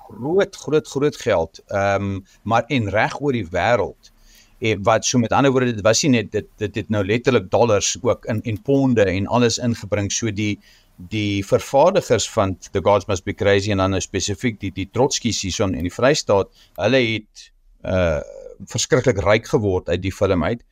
[0.08, 1.64] Groot groot groot geld.
[1.68, 4.12] Ehm um, maar en reg oor die wêreld
[4.60, 7.50] en wat so met ander woorde dit was nie net dit dit het nou letterlik
[7.52, 10.12] dollars ook in en ponde en alles ingebring.
[10.12, 10.60] So die
[10.98, 15.44] die vervaardigers van the gods must be crazy en dan nou spesifiek die die Trotskys
[15.46, 16.50] hierson in die Vrystaat
[16.82, 17.52] hulle het
[17.86, 18.20] uh
[18.66, 20.64] verskriklik ryk geword uit die film uit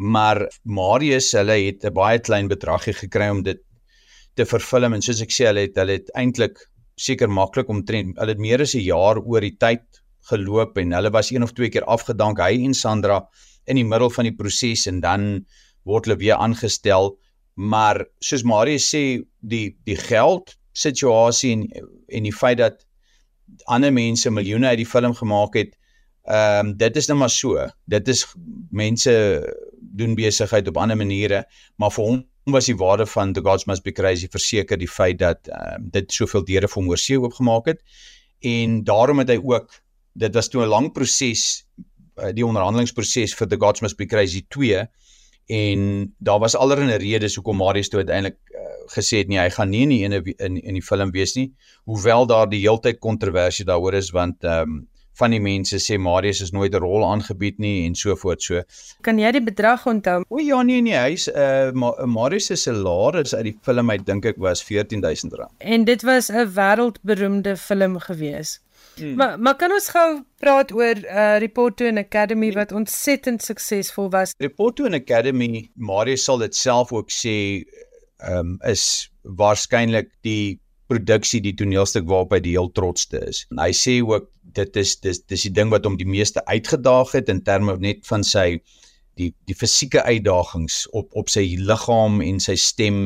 [0.00, 3.60] maar Marius hulle het 'n baie klein bedragie gekry om dit
[4.34, 6.58] te vervilm en soos ek sê hulle het hulle het eintlik
[6.96, 9.84] seker maklik omtrent hulle het meer as 'n jaar oor die tyd
[10.30, 13.20] geloop en hulle was een of twee keer afgedank hy en Sandra
[13.66, 15.44] in die middel van die proses en dan
[15.84, 17.16] word hulle weer aangestel.
[17.54, 21.66] Maar soos Marius sê die die geld situasie en
[22.08, 22.86] en die feit dat
[23.66, 25.76] ander mense miljoene uit die film gemaak het
[26.30, 27.66] ehm um, dit is nou maar so.
[27.86, 28.26] Dit is
[28.70, 29.12] mense
[29.96, 31.44] doen besigheid op ander maniere,
[31.76, 32.20] maar vir hom
[32.54, 36.12] was die waarde van The Gods Must Be Crazy verseker die feit dat uh, dit
[36.12, 37.82] soveel deure vir hom oorsee oopgemaak het.
[38.40, 39.74] En daarom het hy ook
[40.20, 41.66] dit was toe 'n lang proses
[42.18, 44.86] uh, die onderhandelingsproses vir The Gods Must Be Crazy 2
[45.50, 48.60] en daar was allerlei redes hoekom Marius toe uiteindelik uh,
[48.94, 51.50] gesê het nie hy gaan nie in die in, in die film wees nie.
[51.84, 54.88] Hoewel daar die heeltyd kontroversie daaroor is want ehm um,
[55.20, 58.62] van die mense sê Marius is nooit 'n rol aangebied nie en so voort so.
[59.06, 60.24] Kan jy die bedrag onthou?
[60.28, 64.06] O ja nee nee, hy's 'n uh, Ma Marius se salaris uit die film uit
[64.06, 65.46] dink ek was R14000.
[65.58, 68.60] En dit was 'n wêreldberoemde film gewees.
[68.96, 69.14] Hmm.
[69.14, 74.10] Maar maar kan ons gou praat oor uh, Report to an Academy wat ontsettend suksesvol
[74.10, 74.34] was?
[74.38, 77.36] Report to an Academy, Marius sal dit self ook sê,
[78.20, 83.44] ehm um, is waarskynlik die produksie die toneelstuk waarop hy die heel trotste is.
[83.54, 87.16] En hy sê ook dit is dis dis die ding wat hom die meeste uitgedaag
[87.18, 88.60] het in terme net van sy
[89.20, 93.00] die die fisieke uitdagings op op sy liggaam en sy stem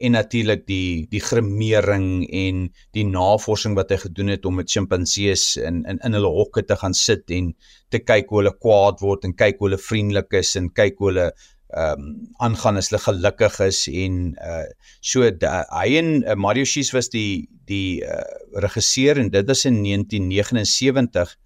[0.00, 2.08] en natuurlik die die gremering
[2.44, 2.64] en
[2.96, 6.78] die navorsing wat hy gedoen het om met sjimpansees in in in hulle hokke te
[6.82, 7.52] gaan sit en
[7.94, 11.12] te kyk hoe hulle kwaad word en kyk hoe hulle vriendelik is en kyk hoe
[11.12, 11.30] hulle
[11.70, 14.66] ehm um, aangaan as hulle gelukkig is en uh
[15.00, 18.22] so da, hy en uh, Mario Schies was die die uh,
[18.64, 21.36] regisseur en dit was in 1979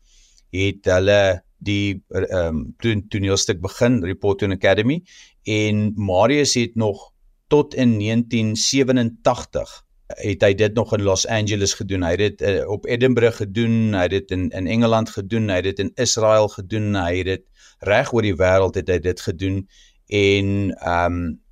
[0.54, 1.20] het hulle
[1.58, 5.02] die ehm um, toneelstuk begin Reporting Academy
[5.44, 7.10] en Marius het nog
[7.48, 12.04] tot in 1987 het hy dit nog in Los Angeles gedoen.
[12.04, 15.60] Hy het dit uh, op Edinburgh gedoen, hy het dit in in Engeland gedoen, hy
[15.62, 17.44] het dit in Israel gedoen, hy het dit
[17.84, 19.64] reg oor die wêreld het hy dit gedoen
[20.06, 21.42] en ehm um,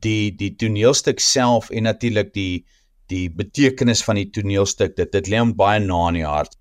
[0.00, 2.64] die die toneelstuk self en natuurlik die
[3.12, 6.56] die betekenis van die toneelstuk dit dit lê hom baie na in die hart.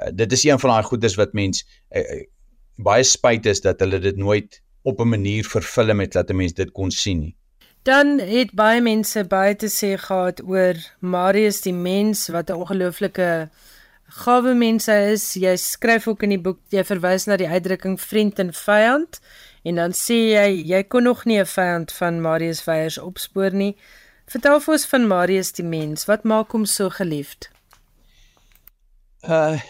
[0.00, 2.24] Uh, dit is een van daai goedes wat mens uh, uh,
[2.80, 6.52] baie spyt is dat hulle dit nooit op 'n manier vervilm het dat 'n mens
[6.52, 7.36] dit kon sien nie.
[7.82, 13.48] Dan het baie mense baie te sê gehad oor Marius die mens wat 'n ongelooflike
[14.10, 15.34] gawe mens is.
[15.38, 19.20] Jy skryf ook in die boek jy verwys na die uitdrukking vriend en vyand.
[19.64, 23.76] En dan sê jy jy kon nog nie 'n vyand van Marius Veyers opspoor nie.
[24.26, 26.06] Vertel vir ons van Marius die mens.
[26.06, 27.50] Wat maak hom so geliefd?
[29.22, 29.60] Uh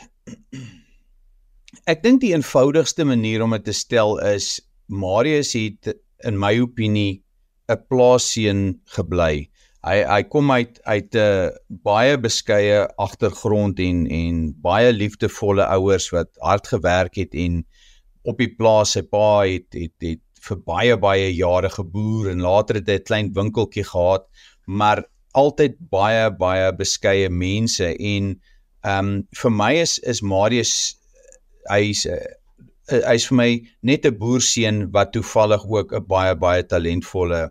[1.87, 7.23] Ek dink die eenvoudigste manier om dit te stel is Marius het in my opinie
[7.69, 9.50] 'n plaasseun gebly.
[9.81, 11.53] Hy hy kom uit uit 'n
[11.85, 17.63] baie beskeie agtergrond en en baie liefdevolle ouers wat hard gewerk het en
[18.29, 22.81] op die plaas sy pa het het het vir baie baie jare geboer en later
[22.81, 24.29] het hy 'n klein winkeltjie gehad
[24.67, 28.35] maar altyd baie baie beskeie mense en
[28.85, 30.75] ehm um, vir my is is Marius
[31.71, 32.07] hy's
[32.91, 33.51] hy's vir my
[33.83, 37.43] net 'n boerseun wat toevallig ook 'n baie baie talentvolle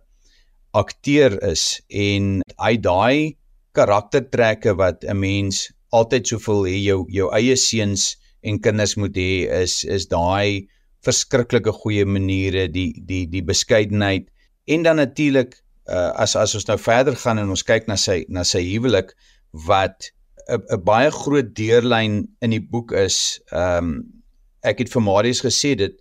[0.78, 3.38] akteur is en hy daai
[3.78, 9.48] karaktertrekke wat 'n mens altyd soveel hê jou jou eie seuns en kinders moet hê
[9.62, 10.68] is is daai
[11.06, 14.30] verskriklike goeie maniere die die die beskeidenheid
[14.68, 15.56] en dan natuurlik
[15.90, 19.16] uh, as as ons nou verder gaan en ons kyk na sy na sy huwelik
[19.68, 20.12] wat
[20.50, 23.92] 'n baie groot deurlyn in die boek is ehm um,
[24.62, 25.96] ek het vir Marius gesê dit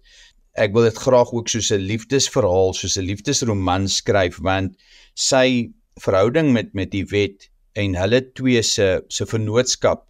[0.64, 4.74] ek wil dit graag ook soos 'n liefdesverhaal soos 'n liefdesroman skryf want
[5.14, 5.70] sy
[6.04, 10.04] verhouding met met die wet en hulle twee se se vennootskap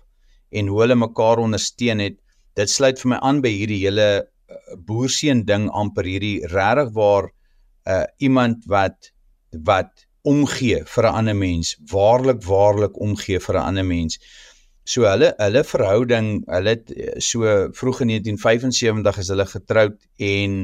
[0.51, 2.19] en hoe hulle mekaar ondersteun het
[2.61, 4.57] dit sluit vir my aan by hierdie hele uh,
[4.89, 7.31] boerseun ding amper hierdie regtig waar
[7.87, 9.13] uh, iemand wat
[9.71, 14.19] wat omgee vir 'n ander mens waarlik waarlik omgee vir 'n ander mens
[14.89, 17.45] so hulle hulle verhouding hulle het uh, so
[17.81, 19.99] vroeg in 1975 is hulle getroud
[20.31, 20.59] en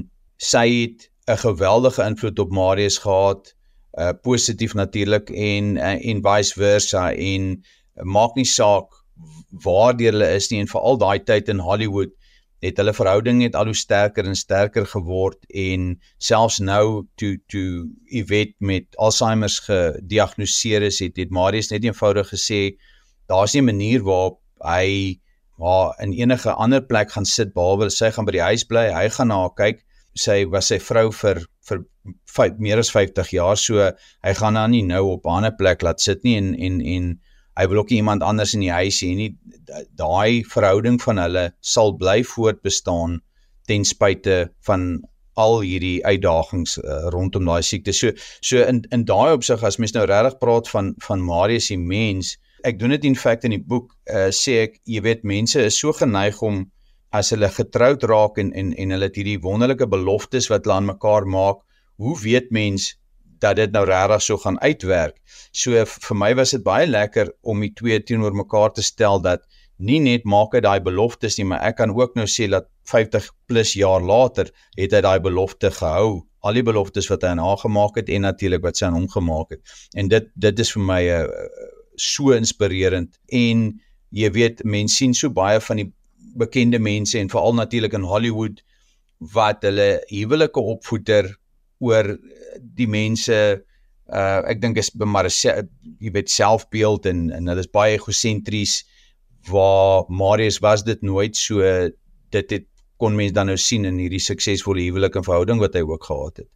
[0.51, 3.55] sy het 'n geweldige invloed op Marius gehad
[3.99, 9.01] uh, positief natuurlik en uh, en vice versa en uh, maak nie saak
[9.65, 12.13] waardeur hulle is nie en veral daai tyd in Hollywood
[12.65, 17.69] het hulle verhouding net al hoe sterker en sterker geword en selfs nou toe toe
[18.09, 22.63] Yvette met Alzheimer's gediagnoseer is het, het Marius net eenvoudig gesê
[23.29, 25.21] daar's nie 'n manier waarop hy
[25.59, 29.09] waar in enige ander plek gaan sit behalwe sy gaan by die huis bly hy
[29.09, 29.85] gaan na haar kyk
[30.15, 31.85] sy was sy vrou vir vir
[32.27, 33.91] 5 meer as 50 jaar so
[34.25, 37.21] hy gaan haar nie nou op 'n ander plek laat sit nie en en en
[37.59, 39.31] hy wil ook nie iemand anders in die huis hê nie.
[39.99, 43.21] Daai verhouding van hulle sal bly voortbestaan
[43.69, 45.05] ten spyte van
[45.41, 47.95] al hierdie uitdagings uh, rondom daai siekte.
[47.95, 51.81] So so in in daai opsig as mens nou regtig praat van van Marius die
[51.81, 55.61] mens, ek doen dit in feite in die boek uh, sê ek jy weet mense
[55.61, 56.65] is so geneig om
[57.15, 60.91] as hulle getroud raak en en en hulle het hierdie wonderlike beloftes wat hulle aan
[60.91, 61.61] mekaar maak,
[62.03, 62.95] hoe weet mens
[63.45, 65.19] dat dit nou regtig so gaan uitwerk.
[65.53, 69.45] So vir my was dit baie lekker om die twee teenoor mekaar te stel dat
[69.79, 73.29] nie net maak hy daai beloftes nie, maar ek kan ook nou sê dat 50
[73.51, 76.25] plus jaar later het hy daai belofte gehou.
[76.45, 79.09] Al die beloftes wat hy aan haar gemaak het en natuurlik wat sy aan hom
[79.11, 79.77] gemaak het.
[79.97, 83.67] En dit dit is vir my 'n uh, eh, so inspirerend en
[84.15, 85.91] jy weet mense sien so baie van die
[86.39, 88.63] bekende mense en veral natuurlik in Hollywood
[89.35, 91.31] wat hulle huwelike opvoeder
[91.85, 92.15] oor
[92.79, 93.39] die mense
[94.13, 98.83] uh ek dink is maar jy weet selfbeeld en en hulle is baie egosentries
[99.49, 101.63] waar Marius was dit nooit so
[102.35, 105.83] dit het kon mens dan nou sien in hierdie suksesvolle huwelik en verhouding wat hy
[105.85, 106.51] ook gehad het.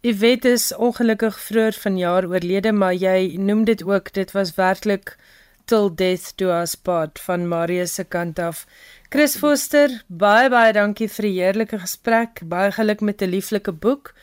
[0.00, 5.16] Weet is ongelukkig vroeër vanjaar oorlede maar jy noem dit ook dit was werklik
[5.64, 8.66] till death do us part van Marius se kant af.
[9.10, 12.44] Chris Foster, baie baie dankie vir die heerlike gesprek.
[12.46, 14.14] Baie geluk met 'n lieflike boek.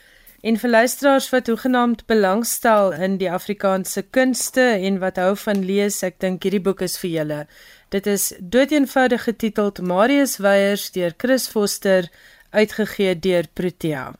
[0.42, 6.04] En vir luisteraars wat hoegenaamd belangstel in die Afrikaanse kunste en wat hou van lees,
[6.04, 7.48] ek dink hierdie boek is vir julle.
[7.90, 12.10] Dit is doeteenvoudig getiteld Marius Weyers deur Chris Foster,
[12.52, 14.14] uitgegee deur Protea.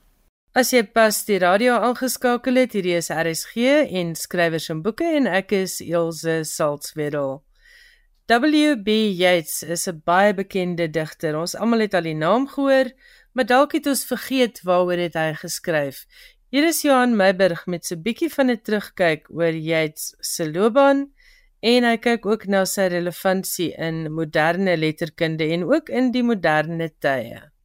[0.56, 3.64] As jy pas die radio aangeskakel het, hierdie is RSG
[4.00, 7.42] en skrywers en boeke en ek is Elsje Salzwetel.
[8.32, 8.94] W.B.
[9.20, 11.36] Yeats is 'n baie bekende digter.
[11.36, 12.88] Ons almal het al die naam gehoor,
[13.34, 16.06] maar dalk het ons vergeet waaroor het hy geskryf.
[16.48, 21.12] Hier is Johan Meiburg met so 'n bietjie van 'n terugkyk oor Yeats se loopbaan
[21.60, 26.88] en hy kyk ook na sy relevantie in moderne letterkunde en ook in die moderne
[26.98, 27.55] tye.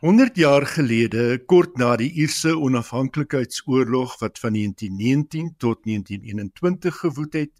[0.00, 7.54] 100 jaar gelede, kort na die Ierse onafhanklikheidsoorlog wat van 1919 tot 1921 gewoed het,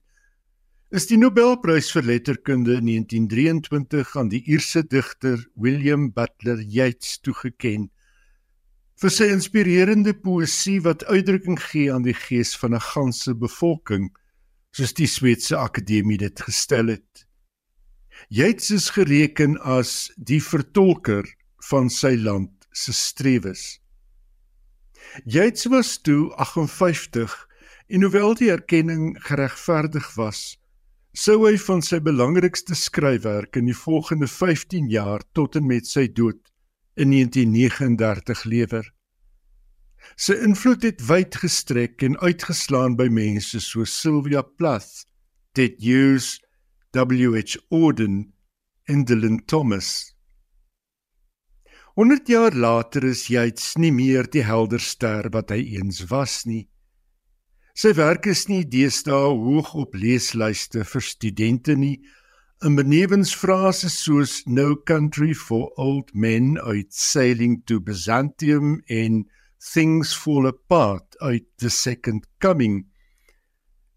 [0.91, 7.91] is die Nobelprys vir letterkunde in 1923 aan die Ierse digter William Butler Yeats toegekend
[9.03, 14.13] vir sy inspirerende poësie wat uitdrukking gee aan die gees van 'n ganse bevolking,
[14.71, 17.27] soos die Sweedse Akademie dit gestel het.
[18.29, 21.27] Yeats is gereken as die vertolker
[21.71, 23.79] van sy land se strewes.
[25.25, 27.37] Yates was toe 58
[27.93, 30.57] en hoewel die erkenning geregverdig was,
[31.13, 36.07] sou hy van sy belangrikste skryfwerk in die volgende 15 jaar tot en met sy
[36.09, 36.41] dood
[36.97, 38.87] in 1939 lewer.
[40.17, 45.05] Sy invloed het wyd gestrek en uitgeslaan by mense soos Sylvia Plath,
[45.55, 46.39] Ted Hughes,
[46.93, 47.61] W.H.
[47.71, 48.33] Auden
[48.89, 50.13] en Dylan Thomas.
[51.95, 56.71] 100 jaar later is Yeats nie meer die helder ster wat hy eens was nie.
[57.77, 61.99] Sy werk is nie deesdae hoog op leeslyste vir studente nie.
[62.65, 69.29] 'n Benewens frases soos No Country for Old Men uit Sailing to Byzantium en
[69.61, 72.87] Things Fall Apart uit The Second Coming.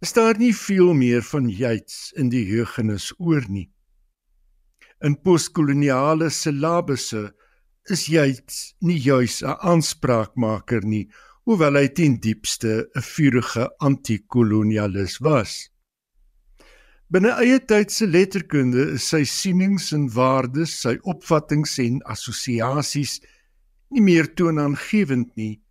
[0.01, 3.69] Is daar nie veel meer van Yeats in die heugenis oor nie.
[4.99, 7.31] In postkoloniale syllabusse
[7.89, 8.33] is jy
[8.81, 11.07] nie juis 'n aanspraakmaker nie,
[11.45, 15.69] hoewel hy ten diepste 'n vurige anti-kolonialis was.
[17.11, 23.19] Binne eie tyd se letterkunde is sy sienings en waardes, sy opvattinge en assosiasies
[23.93, 25.61] nie meer toonaangewend nie.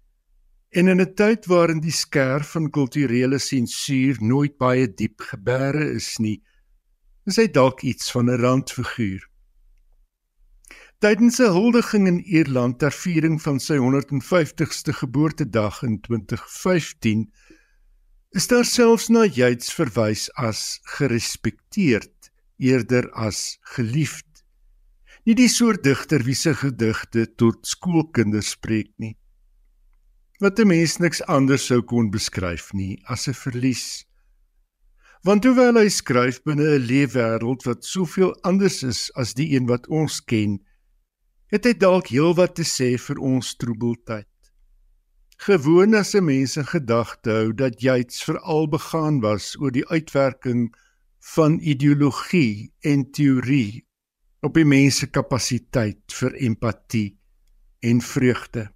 [0.70, 6.18] En in 'n tyd waarin die skerf van kulturele sensuur nooit baie diep gebeure is
[6.18, 6.40] nie,
[7.26, 9.22] is hy dalk iets van 'n randfiguur.
[11.02, 17.32] Tydens 'n huldiging in Ierland ter viering van sy 150ste geboortedag in 2015
[18.30, 24.26] is daar selfs na Yeats verwys as gerespekteerd eerder as geliefd.
[25.24, 29.16] Nie die soort digter wie se gedigte tot skoolkinders spreek nie.
[30.38, 34.04] Wat 'n mens niks anders sou kon beskryf nie as 'n verlies.
[35.22, 39.86] Want hoewel hy skryf binne 'n leefwêreld wat soveel anders is as die een wat
[39.88, 40.60] ons ken,
[41.52, 44.28] het hy dalk heelwat te sê vir ons troebeltyd.
[45.36, 50.74] Gewoon as 'n mens in gedagte hou dat Yeats veral begaan was oor die uitwerking
[51.20, 53.84] van ideologie en teorie
[54.40, 57.18] op die mens se kapasiteit vir empatie
[57.80, 58.70] en vreugde.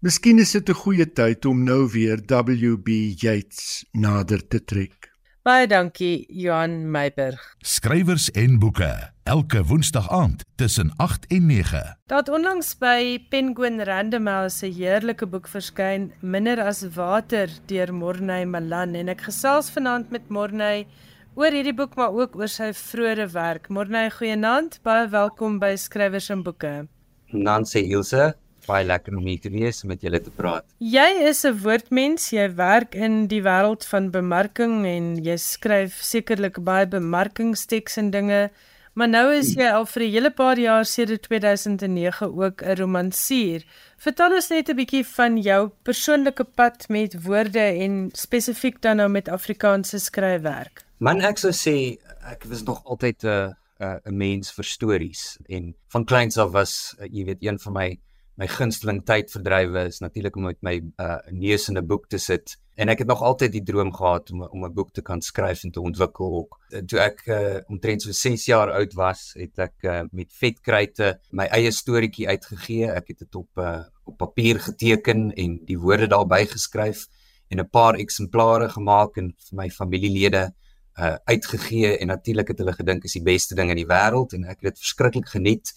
[0.00, 2.88] Miskien is dit 'n goeie tyd om nou weer WB
[3.22, 5.11] Yeats nader te trek.
[5.42, 7.40] Baie dankie Johan Meiberg.
[7.66, 8.92] Skrywers en boeke
[9.26, 11.80] elke woensdag aand tussen 8 en 9.
[12.06, 18.44] Dat onlangs by Penguin Random House 'n heerlike boek verskyn, Minder as water deur Morney
[18.44, 20.86] Malan en ek gesels vanaand met Morney
[21.34, 23.68] oor hierdie boek maar ook oor sy vroeëre werk.
[23.68, 26.86] Morney, goeienaand, baie welkom by Skrywers en boeke.
[27.32, 28.34] Nancy Ilse,
[28.66, 30.64] baie lekker om hier te wees en met julle te praat.
[30.78, 36.62] Jy is 'n woordmens, jy werk in die wêreld van bemarking en jy skryf sekerlik
[36.64, 38.50] baie bemarkingsteks en dinge.
[38.94, 43.64] Maar nou is jy al vir 'n hele paar jaar sedert 2009 ook 'n romansier.
[43.96, 49.08] Vertel ons net 'n bietjie van jou persoonlike pad met woorde en spesifiek dan nou
[49.08, 50.84] met Afrikaanse skryfwerk.
[50.98, 51.98] Man, ek sou sê
[52.30, 57.24] ek was nog altyd 'n 'n mens vir stories en van kleins af was jy
[57.24, 57.98] weet een van my
[58.40, 62.56] my gunsteling tydverdrywe is natuurlik om met my uh, neus in 'n boek te sit
[62.74, 65.64] en ek het nog altyd die droom gehad om om 'n boek te kan skryf
[65.64, 66.60] en te ontwikkel ook.
[66.86, 71.44] Toe ek uh, omtrent so 6 jaar oud was, het ek uh, met vetkruite my
[71.44, 72.88] eie storieetjie uitgegee.
[72.90, 77.06] Ek het dit op uh, op papier geteken en die woorde daarby geskryf
[77.50, 80.52] en 'n paar eksemplare gemaak en vir my familielede
[80.98, 84.44] uh uitgegee en natuurlik het hulle gedink is die beste ding in die wêreld en
[84.44, 85.72] ek het dit verskriklik geniet.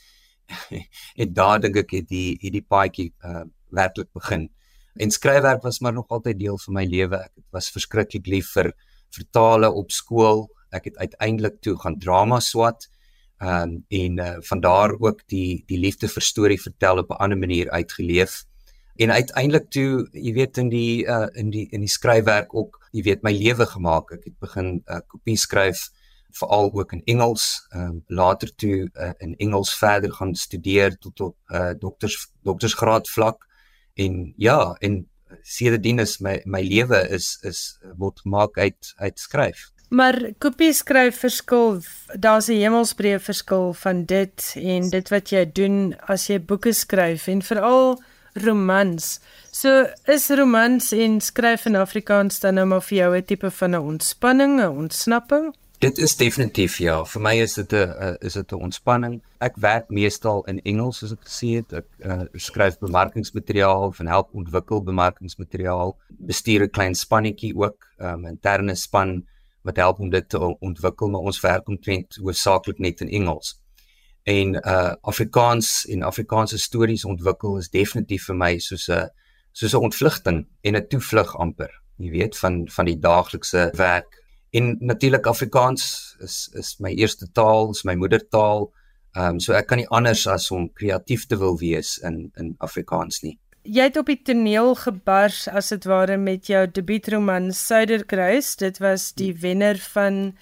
[1.21, 4.49] En daar dink ek het die hierdie paadjie uh werklik begin.
[4.95, 7.17] En skryfwerk was maar nog altyd deel van my lewe.
[7.17, 8.71] Ek was verskriklik lief vir
[9.11, 10.45] vertale op skool.
[10.71, 12.87] Ek het uiteindelik toe gaan drama swat.
[13.43, 17.19] Ehm um, en uh, van daar ook die die liefde vir storie vertel op 'n
[17.23, 18.45] ander manier uitgeleef.
[18.95, 23.03] En uiteindelik toe, jy weet in die uh in die in die skryfwerk ook, jy
[23.03, 24.11] weet my lewe gemaak.
[24.11, 25.89] Ek het begin uh kopie skryf
[26.35, 27.65] veral ook in Engels.
[27.69, 33.09] Ehm um, later toe uh, in Engels verder gaan studeer tot tot uh dokters doktersgraad
[33.09, 33.47] vlak.
[33.93, 35.07] En ja, en
[35.41, 39.71] sedertdien is my my lewe is is word gemaak uit uit skryf.
[39.89, 41.81] Maar kopie skryf verskil,
[42.19, 47.27] daar's 'n hemelsbreë verskil van dit en dit wat jy doen as jy boeke skryf
[47.27, 48.01] en veral
[48.33, 49.19] romans.
[49.51, 53.71] So is romans en skryf in Afrikaans dan nou maar vir jou 'n tipe van
[53.75, 55.53] 'n ontspanning, 'n ontsnapping?
[55.79, 57.03] Dit is definitief ja.
[57.05, 59.21] Vir my is dit 'n is dit 'n ontspanning.
[59.39, 61.73] Ek werk meestal in Engels soos ek gesê het.
[61.73, 68.25] Ek uh, skryf bemarkingsmateriaal, van help ontwikkel bemarkingsmateriaal, bestuur 'n klein spannetjie ook, 'n um,
[68.25, 69.25] interne span
[69.63, 73.59] wat help om dit te ontwikkel, maar ons werk omtrent hoofsaaklik net in Engels.
[74.23, 79.09] En uh Afrikaans en Afrikaanse stories ontwikkel is definitief vir my soos 'n
[79.51, 81.81] soos 'n ontvlugting en 'n toevlug amper.
[81.97, 84.24] Jy weet van van die daaglikse werk.
[84.55, 88.69] En natuurlik Afrikaans is is my eerste taal, is my moedertaal.
[89.15, 92.55] Ehm um, so ek kan nie anders as om kreatief te wil wees in in
[92.63, 98.55] Afrikaans nie jy het op die toneel gebars as dit ware met jou debuutroman Suiderkruis.
[98.61, 100.35] Dit was die wenner van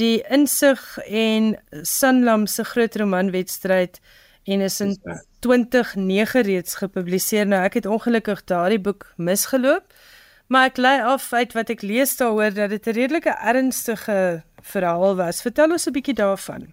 [0.00, 1.52] die Insig en
[1.84, 4.00] Sanlam se groot romanwedstryd
[4.48, 4.96] en is in
[5.44, 7.46] 2009 reeds gepubliseer.
[7.46, 9.92] Nou ek het ongelukkig daardie boek misgeloop,
[10.52, 15.16] maar ek lei af uit wat ek lees daaroor dat dit 'n redelike ernstige verhaal
[15.16, 15.42] was.
[15.42, 16.72] Vertel ons 'n bietjie daarvan.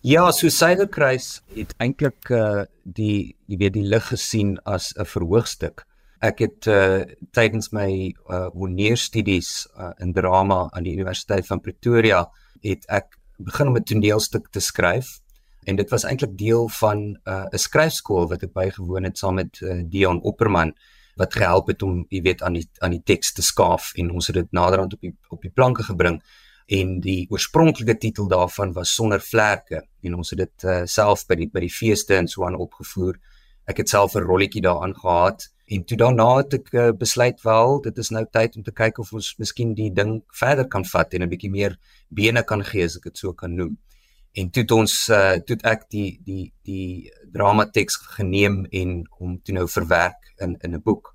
[0.00, 5.84] Ja, Suicidekruis het eintlik uh die jy weet die lig gesien as 'n verhoogstuk.
[6.20, 12.30] Ek het uh tydens my uh honeerstudies uh, in drama aan die Universiteit van Pretoria
[12.62, 15.20] het ek begin om 'n toneelstuk te skryf
[15.66, 19.60] en dit was eintlik deel van 'n uh, skryfskool wat ek bygewoon het saam met
[19.60, 20.74] uh, Dion Opperman
[21.18, 24.30] wat gehelp het om jy weet aan die aan die teks te skaaf en ons
[24.30, 26.20] het dit naderhand op die op die planke gebring
[26.68, 31.38] en die oorspronklike titel daarvan was sonder vlerke en ons het dit uh, self by
[31.40, 33.16] die by die feeste en so aan opgevoer.
[33.68, 37.80] Ek het self 'n rolletjie daaraan gehad en toe daarna het ek uh, besluit wel
[37.80, 41.14] dit is nou tyd om te kyk of ons miskien die ding verder kan vat
[41.14, 43.76] en 'n bietjie meer bene kan gee as ek dit so kan noem.
[44.36, 49.40] En toe het ons uh, toe het ek die die die dramateks geneem en hom
[49.42, 51.14] toe nou verwerk in in 'n boek.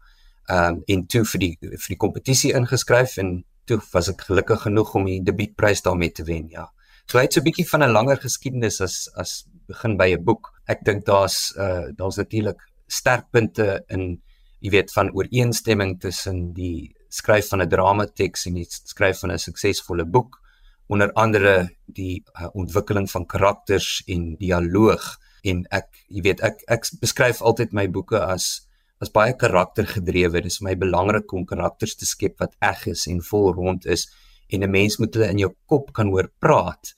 [0.49, 4.61] Ehm um, en toe vir die vir die kompetisie ingeskryf en toe was ek gelukkig
[4.61, 6.67] genoeg om die debuutprys daarmee te wen, ja.
[7.07, 10.23] So hy het so 'n bietjie van 'n langer geskiedenis as as begin by 'n
[10.23, 10.51] boek.
[10.67, 14.21] Ek dink daar's uh daar's natuurlik sterkpunte in
[14.59, 19.39] jy weet van ooreenstemming tussen die skryf van 'n dramateks en die skryf van 'n
[19.39, 20.39] suksesvolle boek
[20.87, 26.87] onder andere die uh, ontwikkeling van karakters en dialoog en ek jy weet ek ek
[27.01, 28.67] beskryf altyd my boeke as
[29.03, 30.41] as baie karaktergedrewe.
[30.41, 33.85] Dit is vir my belangrik om karakters te skep wat eg is en vol rond
[33.85, 34.07] is
[34.49, 36.93] en 'n mens moet hulle in jou kop kan hoor praat.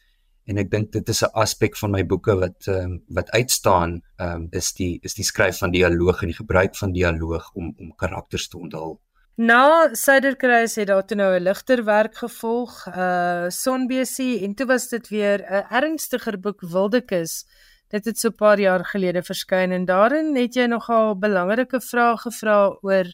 [0.47, 4.01] En ek dink dit is 'n aspek van my boeke wat ehm um, wat uitstaan,
[4.19, 7.73] ehm um, is die is die skryf van dialoog en die gebruik van dialoog om
[7.79, 8.99] om karakters te onthul.
[9.37, 14.87] Na Suiderkruis het daar toe nou 'n ligter werk gevolg, uh Sonbesie en toe was
[14.87, 17.45] dit weer 'n ernstiger boek Wildekus
[17.89, 22.17] Dit het so 'n paar jaar gelede verskyn en daarin het jy nogal belangrike vrae
[22.17, 23.05] gevra oor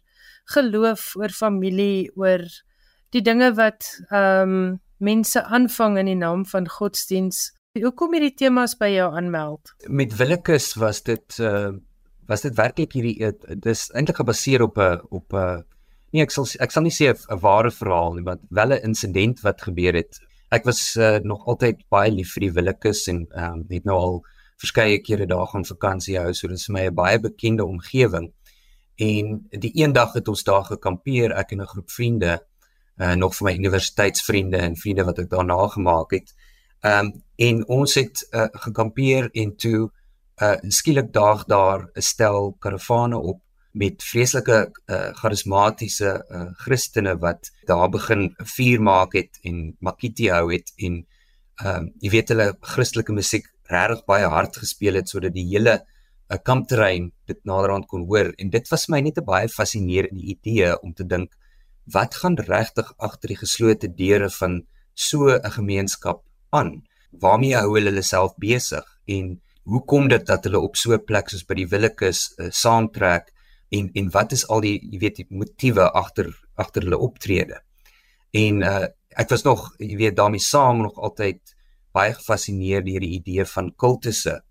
[0.46, 2.42] geloof, oor familie, oor
[3.10, 7.52] die dinge wat ehm um, mense aanvang in die naam van godsdiens.
[7.74, 9.74] Hoe kom hierdie temas by jou aanmeld?
[9.88, 11.72] Met Willekus was dit uh
[12.30, 15.64] was dit werklik hierdie uh, dis eintlik gebaseer op 'n op 'n
[16.14, 19.42] nee ek sal ek sal nie sê 'n ware verhaal nie, maar wel 'n insident
[19.42, 20.20] wat gebeur het.
[20.52, 23.98] Ek was uh, nog altyd baie lief vir die Willekus en ehm um, het nou
[23.98, 24.26] al
[24.62, 28.32] verskeie kere daar gaan vakansie hou, so dit is vir my 'n baie bekende omgewing.
[28.98, 32.40] En die eendag het ons daar gekampeer, ek en 'n groep vriende,
[32.98, 36.34] uh nog van my universiteitsvriende en vriende wat ek daarna gemaak het.
[36.82, 39.92] Um en ons het uh gekampeer en toe
[40.42, 43.42] uh skielik daag daar 'n stel karavane op
[43.72, 50.52] met vreeslike uh charismatiese uh Christene wat daar begin vuur maak het en makiti hou
[50.54, 51.08] het en
[51.56, 55.80] ehm uh, jy weet hulle Christelike musiek regtig baie hard gespeel het sodat die hele
[55.80, 60.24] 'n uh, kampterrein dit naderhand kon hoor en dit was my net 'n baie fascinerende
[60.36, 61.32] idee om te dink
[61.86, 64.62] wat gaan regtig agter die geslote deure van
[64.94, 66.84] so 'n gemeenskap aan?
[67.12, 71.06] Waarmee hou hulle hulle self besig en hoe kom dit dat hulle op so 'n
[71.06, 73.34] plek soos by die Willekeus uh, saamtrek
[73.70, 77.62] en en wat is al die jy weet die motiewe agter agter hulle optrede?
[78.32, 81.40] En uh ek was nog jy weet daarmee saam nog altyd
[81.92, 84.42] baie gefassineerd deur die idee van kultusse.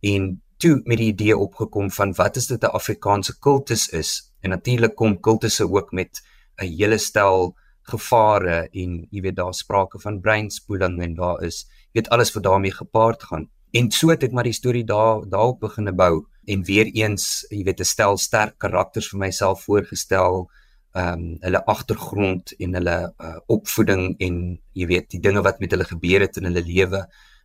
[0.00, 4.50] En toe met die idee opgekom van wat is dit 'n Afrikaanse kultus is en
[4.50, 6.22] natuurlik kom kultusse ook met
[6.60, 12.00] 'n hele stel gevare en jy weet daar sprake van breinspoeling en daar is jy
[12.00, 13.48] weet alles wat daarmee gepaard gaan.
[13.72, 17.64] En so het ek maar die storie daar daarop begin bou en weer eens jy
[17.64, 20.50] weet 'n stel sterk karakters vir myself voorgestel
[20.92, 24.34] ehm um, hulle agtergrond en hulle uh, opvoeding en
[24.76, 27.00] jy weet die dinge wat met hulle gebeur het in hulle lewe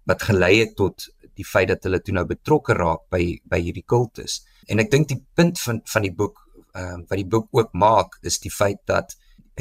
[0.10, 1.08] wat gelei het tot
[1.40, 4.42] die feit dat hulle toe nou betrokke raak by by hierdie kultus.
[4.68, 6.44] En ek dink die punt van van die boek
[6.74, 9.16] ehm uh, wat die boek ook maak is die feit dat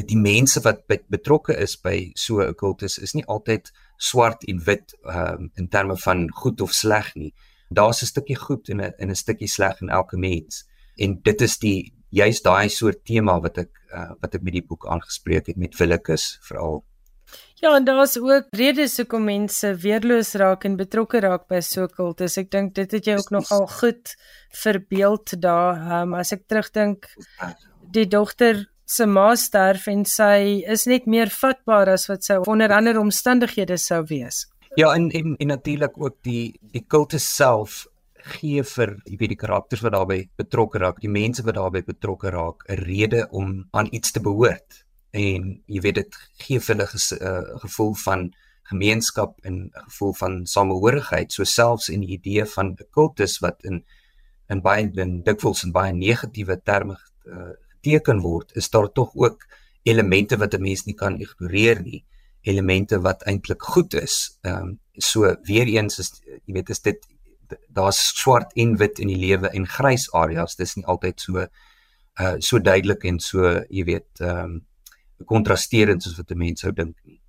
[0.05, 4.97] die mense wat betrokke is by so 'n kultus is nie altyd swart en wit
[5.05, 7.33] ehm um, in terme van goed of sleg nie.
[7.71, 10.67] Daar's 'n stukkie goed en 'n en 'n stukkie sleg in elke mens.
[10.97, 14.67] En dit is die juist daai soort tema wat ek uh, wat ek met die
[14.67, 16.83] boek aangespreek het met Willekes veral
[17.57, 22.37] Ja, en daar's ook redes hoekom mense weerloos raak en betrokke raak by so kultus.
[22.37, 24.13] Ek dink dit het jy ook nogal goed
[24.53, 25.81] verbeeld daar.
[25.81, 27.09] Ehm um, as ek terugdink
[27.97, 32.73] die dogter se ma sterf en sy is net meer vatbaar as wat sy onder
[32.77, 34.45] ander omstandighede sou wees.
[34.77, 37.87] Ja, en en, en natuurlik ook die die kultus self
[38.27, 42.31] gee vir jy weet die karakters wat daarbey betrokke raak, die mense wat daarbey betrokke
[42.35, 44.85] raak, 'n rede om aan iets te behoort.
[45.13, 48.35] En jy weet dit gee vir hulle 'n uh, eh, gevoel van
[48.71, 51.33] gemeenskap en 'n gevoel van samehorigheid.
[51.33, 53.85] So selfs in die idee van 'n kultus wat in
[54.49, 56.97] in baie in dikwels in baie negatiewe terme
[57.27, 57.55] uh,
[57.87, 59.47] geteken word is daar tog ook
[59.83, 62.05] elemente wat 'n mens nie kan ignoreer nie.
[62.43, 64.39] Elemente wat eintlik goed is.
[64.43, 67.07] Ehm um, so weer eens is jy weet is dit
[67.69, 71.47] daar's swart en wit in die lewe en grys areas dis nie altyd so
[72.21, 74.57] uh so duidelik en so jy weet ehm um,
[75.25, 77.21] kontrasterend soos wat 'n mens sou dink nie.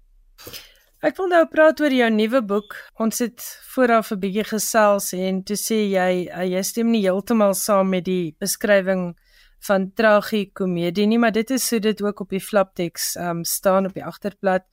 [1.00, 2.76] Ek wil nou praat oor jou nuwe boek.
[3.00, 3.44] Ons het
[3.74, 8.06] vooraf 'n bietjie gesels en toe sê jy uh, jy stem nie heeltemal saam met
[8.06, 9.16] die beskrywing
[9.68, 13.94] van tragikomedie nie, maar dit is hoe dit ook op die flapteks um staan op
[13.94, 14.66] die agterblad.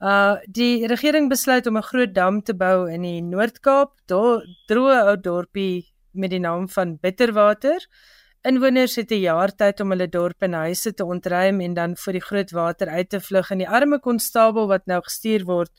[0.00, 5.16] Uh die regering besluit om 'n groot dam te bou in die Noord-Kaap, droë ou
[5.16, 7.80] dorpie met die naam van Bitterwater.
[8.44, 12.12] Inwoners het 'n jaar tyd om hulle dorp en huise te ontruim en dan vir
[12.12, 15.72] die groot water uit te vlug en die arme konstabel wat nou gestuur word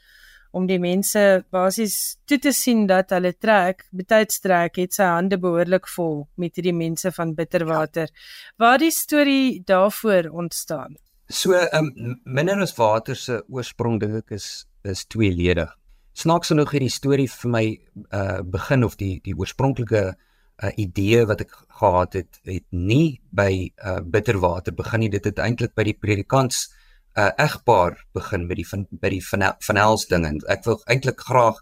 [0.52, 5.38] om die mense basies toe te sien dat hulle trek, betyds trek, het sy hande
[5.38, 8.10] behoorlik vol met hierdie mense van bitterwater.
[8.58, 10.98] Waar die storie daarvoor ontstaan.
[11.30, 15.74] So, um, minder as water se oorsprong dink ek is is tweeledig.
[16.16, 17.64] Snaaks genoeg hierdie storie vir my
[18.16, 21.52] uh begin of die die oorspronklike uh, idee wat ek
[21.82, 23.52] gehad het, het nie by
[23.84, 25.10] uh, bitterwater begin nie.
[25.12, 26.70] Dit het eintlik by die predikants
[27.18, 31.20] uh, egpaar begin by die van by die van vanels ding en ek wil eintlik
[31.28, 31.60] graag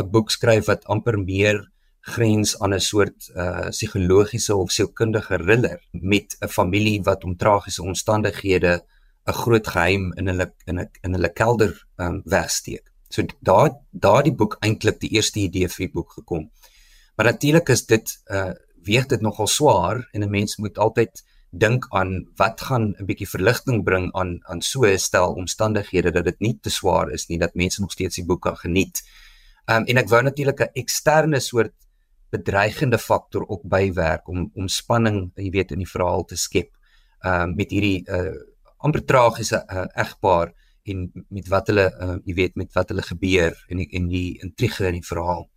[0.00, 1.60] 'n boek skryf wat amper meer
[2.00, 7.82] grens aan 'n soort uh psigologiese of sielkundige thriller met 'n familie wat om tragiese
[7.82, 8.80] omstandighede
[9.26, 12.90] 'n groot geheim in hulle in 'n in hulle kelder um wegsteek.
[13.08, 16.50] So daar daardie boek eintlik die eerste idee vir die boek gekom.
[17.16, 18.52] Maar natuurlik is dit uh
[18.82, 23.28] weeg dit nogal swaar en 'n mens moet altyd dink aan wat gaan 'n bietjie
[23.28, 27.38] verligting bring aan aan so 'n stel omstandighede dat dit nie te swaar is nie
[27.38, 29.02] dat mense nog steeds die boek kan geniet.
[29.66, 31.74] Um en ek wou natuurlik 'n eksterne soort
[32.30, 36.70] bedreigende faktor op bywerk om om spanning, jy weet, in die verhaal te skep.
[37.20, 38.51] Um met hierdie uh
[38.86, 40.52] amper tragiese uh, egpaar
[40.90, 44.38] en met wat hulle uh, jy weet met wat hulle gebeur en die, en die
[44.42, 45.48] intrige in die verhaal.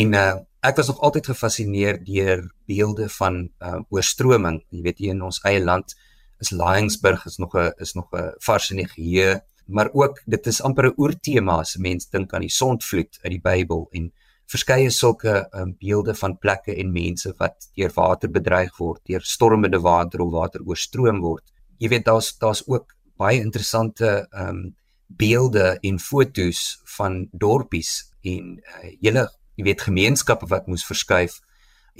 [0.00, 0.32] En uh
[0.62, 4.60] ek was nog altyd gefassineerd deur beelde van uh oorstroming.
[4.70, 5.96] Jy weet hier in ons eie land
[6.38, 10.46] is Laingsburg is nog 'n is nog 'n vars in die geheue, maar ook dit
[10.46, 14.12] is amper 'n oortema as mense dink aan die sondvloed uit die Bybel en
[14.46, 19.80] verskeie sulke um, beelde van plekke en mense wat deur water bedreig word, deur stormende
[19.80, 21.44] water of water oorstroom word.
[21.82, 24.74] Jy weet daar's daar's ook baie interessante um
[25.16, 29.26] beelde en fotos van dorpies en uh, hele
[29.58, 31.40] jy weet gemeenskappe wat moes verskuif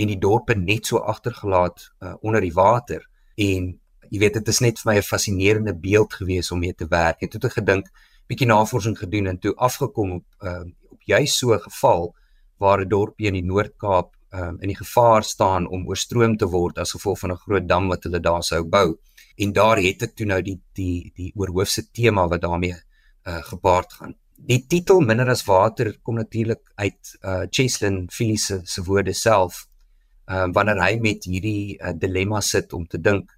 [0.00, 3.02] en die dorpe net so agtergelaat uh, onder die water.
[3.36, 3.68] En
[4.08, 7.20] jy weet dit is net vir my 'n fascinerende beeld gewees om mee te werk.
[7.20, 7.90] En toe het ek gedink
[8.28, 12.14] bietjie navorsing gedoen en toe afgekom op uh, op juist so 'n geval
[12.58, 16.78] waar 'n dorpie in die Noord-Kaap um, in die gevaar staan om oorstroom te word
[16.78, 18.98] as gevolg van 'n groot dam wat hulle daar sou bou
[19.36, 22.76] en daar het ek toe nou die die die oorhoofse tema wat daarmee
[23.26, 24.14] uh gepaard gaan.
[24.36, 29.66] Die titel Minder as water kom natuurlik uit uh Cheslin Phillips se, se woorde self.
[30.26, 33.30] Ehm uh, wanneer hy met hierdie uh, dilemma sit om te dink,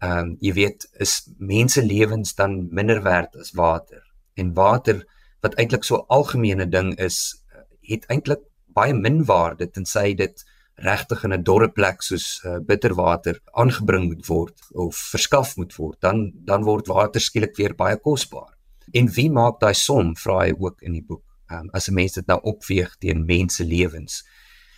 [0.00, 4.02] ehm um, jy weet, is mense lewens dan minder werd as water?
[4.34, 5.04] En water
[5.40, 7.44] wat eintlik so 'n algemene ding is,
[7.82, 10.44] het eintlik baie min waarde tensy dit
[10.76, 16.00] regtig in 'n dorre plek soos uh, bitterwater aangebring moet word of verskaf moet word,
[16.00, 18.56] dan dan word water skielik weer baie kosbaar.
[18.92, 20.16] En wie maak daai som?
[20.16, 21.24] Vra hy ook in die boek.
[21.50, 24.24] Um, as 'n mens dit nou opweeg teen mense lewens.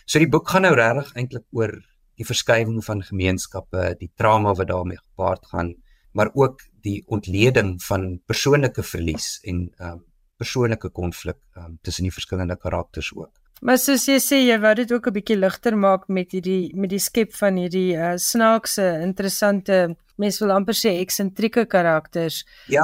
[0.05, 1.71] So die boek gaan nou regtig eintlik oor
[2.15, 5.75] die verskywing van gemeenskappe, die trauma wat daarmee gepaard gaan,
[6.13, 10.03] maar ook die ontleding van persoonlike verlies en um,
[10.37, 13.44] persoonlike konflik um, tussen die verskillende karakters ook.
[13.61, 16.89] Maar soos jy sê, jy wou dit ook 'n bietjie ligter maak met hierdie met
[16.89, 22.43] die skep van hierdie uh, snaakse, interessante, mens wil amper sê eksentrieke karakters.
[22.67, 22.83] Ja.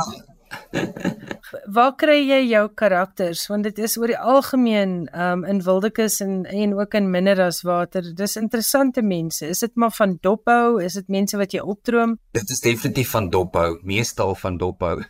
[1.76, 3.48] Waar kry jy jou karakters?
[3.48, 7.62] Want dit is oor die algemeen um in Wildekus en en ook in Minder as
[7.68, 8.14] Water.
[8.16, 9.48] Dis interessante mense.
[9.48, 10.82] Is dit maar van dophou?
[10.84, 12.18] Is dit mense wat jy opdroom?
[12.32, 15.02] Dit is definitief van dophou, meestal van dophou.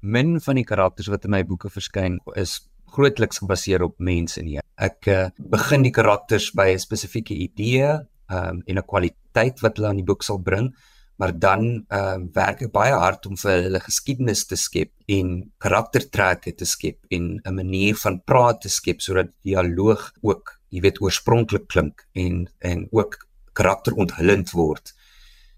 [0.00, 2.60] Min van die karakters wat in my boeke verskyn is
[2.92, 4.58] grootliks gebaseer op mense nie.
[4.82, 7.86] Ek uh, begin die karakters by 'n spesifieke idee
[8.26, 10.72] um, en 'n kwaliteit wat hulle aan die boek sal bring,
[11.18, 16.54] maar dan uh, werk ek baie hard om vir hulle geskiedenis te skep en karaktertrekke
[16.56, 21.00] te skep en 'n manier van praat te skep sodat die dialoog ook, jy weet,
[21.00, 23.18] oorspronklik klink en en ook
[23.54, 24.94] karakteronthullend word.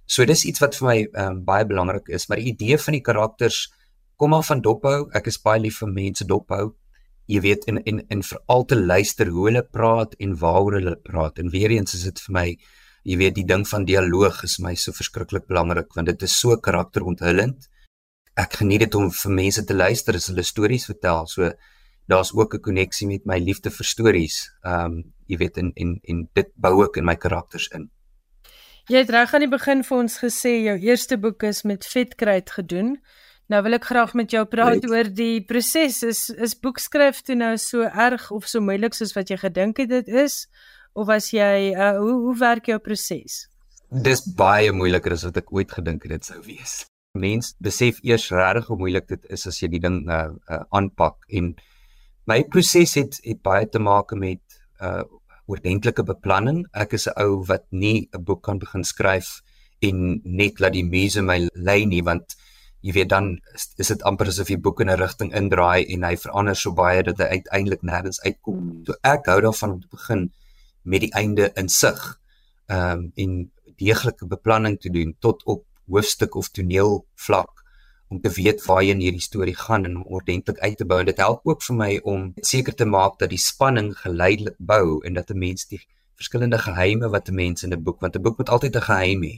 [0.07, 3.07] So dis iets wat vir my um, baie belangrik is, maar die idee van die
[3.09, 3.73] karakters
[4.17, 5.09] kom af van dophou.
[5.15, 6.75] Ek is baie lief vir mense dophou
[7.27, 11.39] jy weet en en en veral te luister hoe hulle praat en waaroor hulle praat.
[11.39, 12.49] En weer eens is dit vir my
[13.05, 16.57] jy weet die ding van dialoog is my so verskriklik belangrik want dit is so
[16.57, 17.69] karakteronthullend
[18.41, 21.27] ek geniet dit om vir mense te luister as hulle stories vertel.
[21.31, 21.53] So
[22.11, 25.99] daar's ook 'n koneksie met my liefde vir stories ehm um, jy weet en en
[26.03, 27.91] en dit bou ook in my karakters in.
[28.87, 32.51] Jy het reg aan die begin vir ons gesê jou eerste boek is met vetkruid
[32.51, 32.99] gedoen
[33.53, 34.87] Nou wil ek graag met jou praat right.
[34.89, 36.01] oor die proses.
[36.07, 39.91] Is is boekskryf toe nou so erg of so moeilik soos wat jy gedink het
[39.93, 40.47] dit is?
[40.97, 43.45] Of was jy uh, hoe hoe werk jou proses?
[43.91, 46.85] Dis baie moeiliker as wat ek ooit gedink het dit sou wees.
[47.21, 51.29] Mens besef eers regtig hoe moeilik dit is as jy die ding uh, uh aanpak
[51.29, 51.53] en
[52.31, 54.41] my proses het het baie te maak met
[54.81, 55.05] uh
[55.45, 56.65] oordentlike beplanning.
[56.73, 59.43] Ek is 'n ou wat nie 'n boek kan begin skryf
[59.83, 62.37] en net laat die muse my lei nie want
[62.85, 66.05] jy weet dan is, is dit amper asof jy boek in 'n rigting indraai en
[66.05, 68.59] hy verander so baie dat hy uiteindelik nêrens uitkom.
[68.61, 68.85] Hmm.
[68.87, 70.31] So ek hou daarvan om te begin
[70.83, 72.21] met die einde in sig.
[72.69, 77.65] Ehm um, en deeglike beplanning te doen tot op hoofstuk of toneel vlak
[78.09, 81.41] om te weet waarheen hierdie storie gaan en ordentlik uit te bou en dit help
[81.45, 85.39] ook vir my om seker te maak dat die spanning geleidelik bou en dat 'n
[85.39, 85.81] mens die
[86.15, 89.23] verskillende geheime wat 'n mens in 'n boek want 'n boek moet altyd 'n geheim
[89.23, 89.35] hê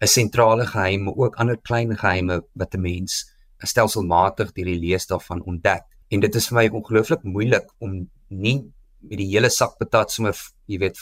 [0.00, 5.06] 'n sentrale geheim, maar ook ander klein geheime wat 'n mens stelselmatig deur die lees
[5.06, 5.84] daarvan ontdek.
[6.08, 10.36] En dit is vir my ongelooflik moeilik om nie met die hele sak patat sommer,
[10.66, 10.98] jy weet,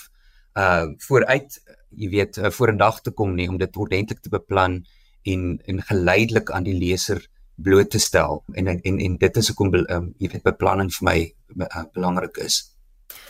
[0.56, 1.58] uh vooruit,
[1.90, 4.84] jy weet, uh, vorendag te kom nie om dit ordentlik te beplan
[5.22, 7.22] en en geleidelik aan die leser
[7.56, 8.42] bloot te stel.
[8.54, 11.18] En en en dit is hoekom um, jy weet beplanning vir my
[11.66, 12.77] uh, belangrik is.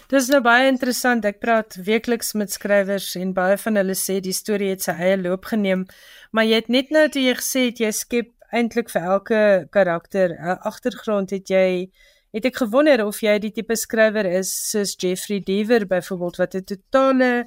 [0.09, 1.25] Dis nou baie interessant.
[1.25, 5.17] Ek praat weekliks met skrywers en baie van hulle sê die storie het sy eie
[5.21, 5.87] loop geneem,
[6.33, 10.33] maar jy het net nou toe jy gesê het jy skep eintlik vir elke karakter
[10.33, 11.91] 'n agtergrond het jy
[12.33, 16.65] het ek gewonder of jy die tipe skrywer is soos Jeffrey Deaver byvoorbeeld wat 'n
[16.65, 17.47] totale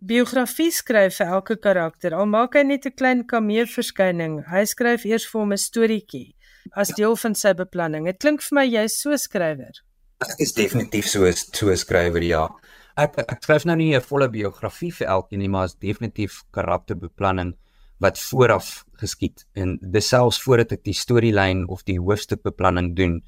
[0.00, 2.14] biografie skryf vir elke karakter.
[2.14, 4.44] Al maak hy net 'n klein kameel verskyning.
[4.48, 6.34] Hy skryf eers vir hom 'n storieetjie
[6.72, 8.04] as deel van sy beplanning.
[8.06, 9.74] Dit klink vir my jy's so 'n skrywer.
[10.20, 12.42] Ek is definitief so 'n so 'n skrywer, ja.
[12.96, 17.54] Ek ek skryf nou nie 'n volle biografie vir elkeen nie, maar is definitief karakterbeplanning
[18.00, 23.22] wat vooraf geskied en dis selfs voordat ek die storielyn of die hoofstukbeplanning doen,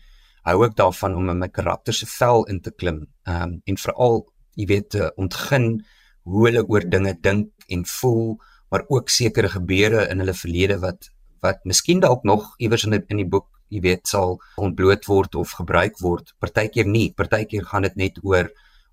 [0.44, 3.06] hou ek daarvan om in my karakter se vel in te klim.
[3.26, 4.26] Ehm um, en veral,
[4.56, 5.84] jy weet, ontgin
[6.24, 8.36] hoe hulle oor dinge dink en voel,
[8.70, 11.08] maar ook sekere gebeure in hulle verlede wat
[11.40, 15.34] wat miskien dalk nog iewers in die, in die boek jy weet sal ontbloot word
[15.40, 16.34] of gebruik word.
[16.42, 17.08] Partykeer nie.
[17.16, 18.50] Partykeer gaan dit net oor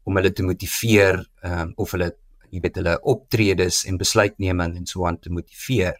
[0.07, 2.13] om hulle te motiveer um, of hulle
[2.49, 5.99] jy weet hulle optredes en besluitneming en so aan te motiveer.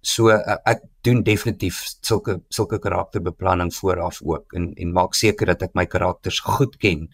[0.00, 5.66] So uh, ek doen definitief sulke sulke karakterbeplanning vooraf ook en en maak seker dat
[5.68, 7.08] ek my karakters goed ken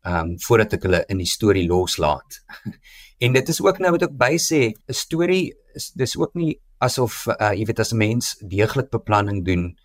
[0.00, 2.40] ehm um, voordat ek hulle in die storie loslaat.
[3.24, 6.54] en dit is ook nou wat ek by sê, 'n storie is dis ook nie
[6.80, 9.76] asof uh, jy weet as 'n mens deeglik beplanning doen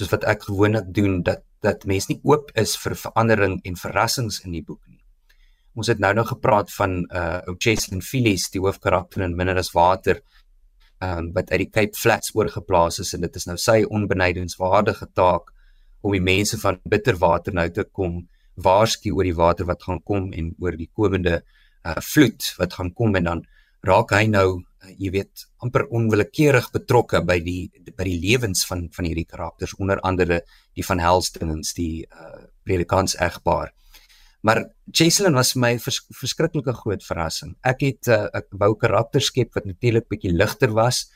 [0.00, 4.40] soos wat ek gewoonlik doen dat dat mense nie oop is vir verandering en verrassings
[4.46, 5.02] in die boek nie.
[5.76, 9.74] Ons het nou nog gepraat van uh ou Cheslin Phillips, die hoofkarakter in Minder as
[9.76, 10.22] Water,
[11.04, 15.52] um wat uit die Cape Flats oorgeplaas is en dit is nou sy onbenydenswaardige taak
[16.00, 18.22] om die mense van Bitterwater nou te kom
[18.60, 21.42] waarsku oor die water wat gaan kom en oor die komende
[21.84, 23.46] uh vloed wat gaan kom en dan
[23.84, 28.88] raak hy nou uh, jy weet amper onwillekeurig betrokke by die by die lewens van
[28.94, 30.42] van hierdie karakters onder andere
[30.74, 33.72] die van Helstongens die uh predikants egpaar.
[34.42, 34.60] Maar
[34.92, 37.56] Jason was vir my vers, verskriklike groot verrassing.
[37.66, 41.08] Ek het uh, ek wou karakter skep wat natuurlik bietjie ligter was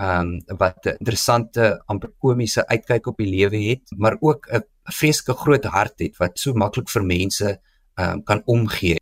[0.00, 5.34] um wat 'n interessante amper komiese uitkyk op die lewe het maar ook 'n vreeslike
[5.38, 7.60] groot hart het wat so maklik vir mense
[7.96, 9.01] um kan omgee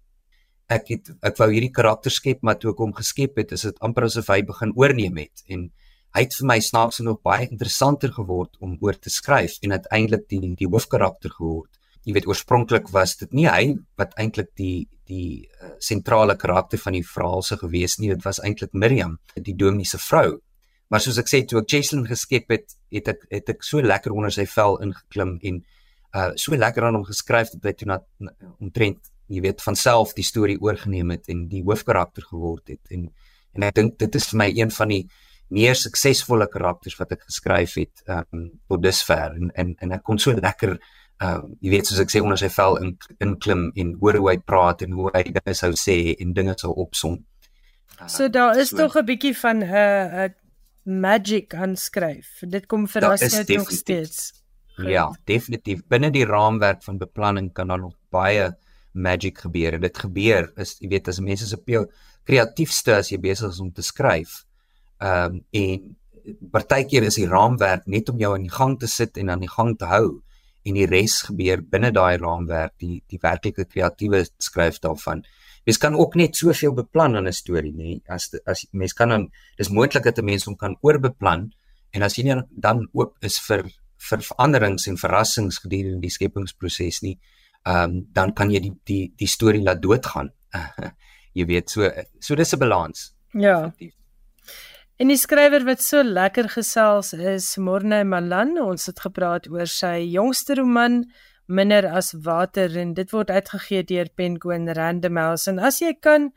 [0.70, 3.82] ek het ek wou hierdie karakter skep maar toe ek hom geskep het is dit
[3.86, 5.42] amper asof hy begin oorneem het.
[5.50, 5.66] En
[6.14, 10.28] hy het vir my snaaks genoeg baie interessanter geword om oor te skryf en uiteindelik
[10.30, 11.72] die die hoofkarakter geword.
[12.06, 16.94] Jy weet oorspronklik was dit nie hy wat eintlik die die uh, sentrale karakter van
[16.94, 18.12] die verhaal se gewees nie.
[18.14, 20.38] Dit was eintlik Miriam die dominee se vrou.
[20.90, 24.14] Maar soos ek sê toe ek Jesselyn geskep het het ek het ek so lekker
[24.14, 25.62] onder sy vel ingeklim en
[26.18, 27.98] uh so lekker aan hom geskryf dat hy toe na
[28.58, 33.10] omtrent jy weet van self die storie oorgeneem het en die hoofkarakter geword het en
[33.56, 35.02] en ek dink dit is vir my een van die
[35.50, 40.18] meer suksesvolle karakters wat ek geskryf het um, tot dusver en en en ek kon
[40.22, 40.76] so lekker
[41.20, 42.92] uh jy weet soos ek sê onder sy vel in
[43.26, 46.70] inklim en hoor hoe hy praat en hoe hy dinge sou sê en dinge sou
[46.84, 47.18] opsom.
[47.98, 50.30] Uh, so daar is so, tog 'n bietjie van 'n uh, uh,
[50.84, 52.40] magic aanskryf.
[52.48, 54.32] Dit kom verras net nog steeds.
[54.80, 55.82] Ja, definitief.
[55.88, 58.56] Binne die raamwerk van beplanning kan daar nog baie
[58.92, 61.84] magic gebeur en dit gebeur is jy weet as mense jou
[62.26, 64.44] kreatiefste as jy besig is om te skryf.
[65.00, 65.96] Ehm um, en
[66.52, 69.50] partykeer is die raamwerk net om jou aan die gang te sit en aan die
[69.50, 70.20] gang te hou
[70.68, 75.24] en die res gebeur binne daai raamwerk die die werklike kreatiewe skryf daarvan.
[75.66, 79.30] Mens kan ook net soveel beplan in 'n storie nê as as mens kan dan
[79.56, 81.52] dis moontlik dat 'n mens hom kan oorbeplan
[81.92, 83.64] en as jy nie dan oop is vir
[84.10, 87.18] vir veranderings en verrassings gedurende die skepingsproses nie
[87.62, 90.30] ehm um, dan kan jy die die die storie laat doodgaan.
[91.38, 93.14] jy weet so so dis 'n balans.
[93.32, 93.72] Ja.
[95.00, 98.58] En die skrywer wat so lekker gesels is Morne Malan.
[98.60, 101.04] Ons het gepraat oor sy jongste roman
[101.50, 105.50] Minder as water en dit word uitgegee deur Penguin Random House.
[105.50, 106.30] En as jy kan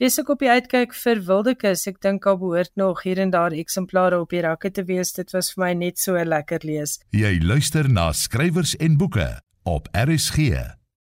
[0.00, 1.86] wees ek op die uitkyk vir Wildekus.
[1.86, 5.12] Ek dink daar behoort nog hier en daar eksemplare op die rakke te wees.
[5.12, 6.98] Dit was vir my net so lekker lees.
[7.14, 9.36] Jy luister na skrywers en boeke
[9.66, 10.38] op RSG.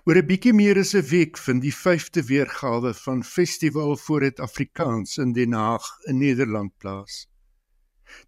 [0.08, 4.40] Oor 'n bietjie meer as 'n week vind die 5de weergawe van Festival vir het
[4.40, 7.28] Afrikaans in Den Haag in Nederland plaas.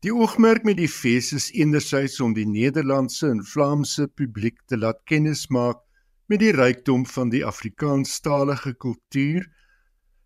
[0.05, 5.01] Die oogmerk met die fees is enerzijds om die Nederlandse en Vlaamse publiek te laat
[5.05, 5.81] kennismaak
[6.27, 9.49] met die rykdom van die Afrikaanstalige kultuur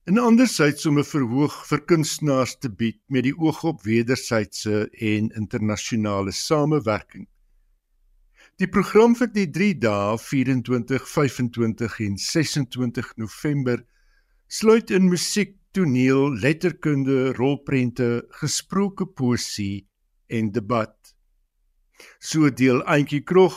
[0.05, 5.31] en andersins om 'n verhoog vir kunstenaars te bied met die oog op wederwysige en
[5.31, 7.29] internasionale samewerking.
[8.59, 13.85] Die program vir die 3 dae 24, 25 en 26 November
[14.49, 19.87] sluit in musiek, toneel, letterkunde, rolprente, gesproke poesie
[20.27, 21.15] en debat.
[22.19, 23.57] So deel Auntie Krog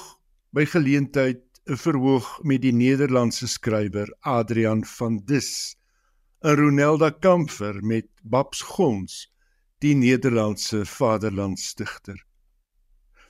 [0.53, 5.75] by geleentheid 'n verhoog met die Nederlandse skrywer Adrian van Dis,
[6.45, 9.33] 'n Ronelda Kamfer met Babs Gons,
[9.81, 12.21] die Nederlandse vaderlandsdigter.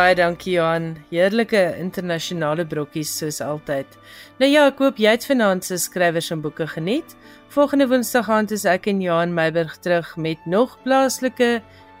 [0.00, 0.94] Baie dankie Johan.
[1.10, 3.98] Heerlike internasionale brokkies soos altyd.
[4.40, 7.12] Nou ja, ek hoop jy het vanaand se skrywers en boeke geniet.
[7.52, 11.50] Volgende Woensdag aand is ek en Johan Meiburg terug met nog plaaslike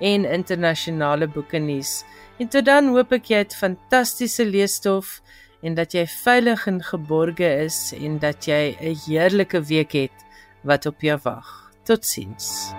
[0.00, 1.98] en internasionale boeke nuus.
[2.40, 5.18] En tot dan hoop ek jy het fantastiese leesstof
[5.60, 10.28] en dat jy veilig en geborge is en dat jy 'n heerlike week het
[10.64, 11.68] wat op jou wag.
[11.84, 12.72] Totsiens.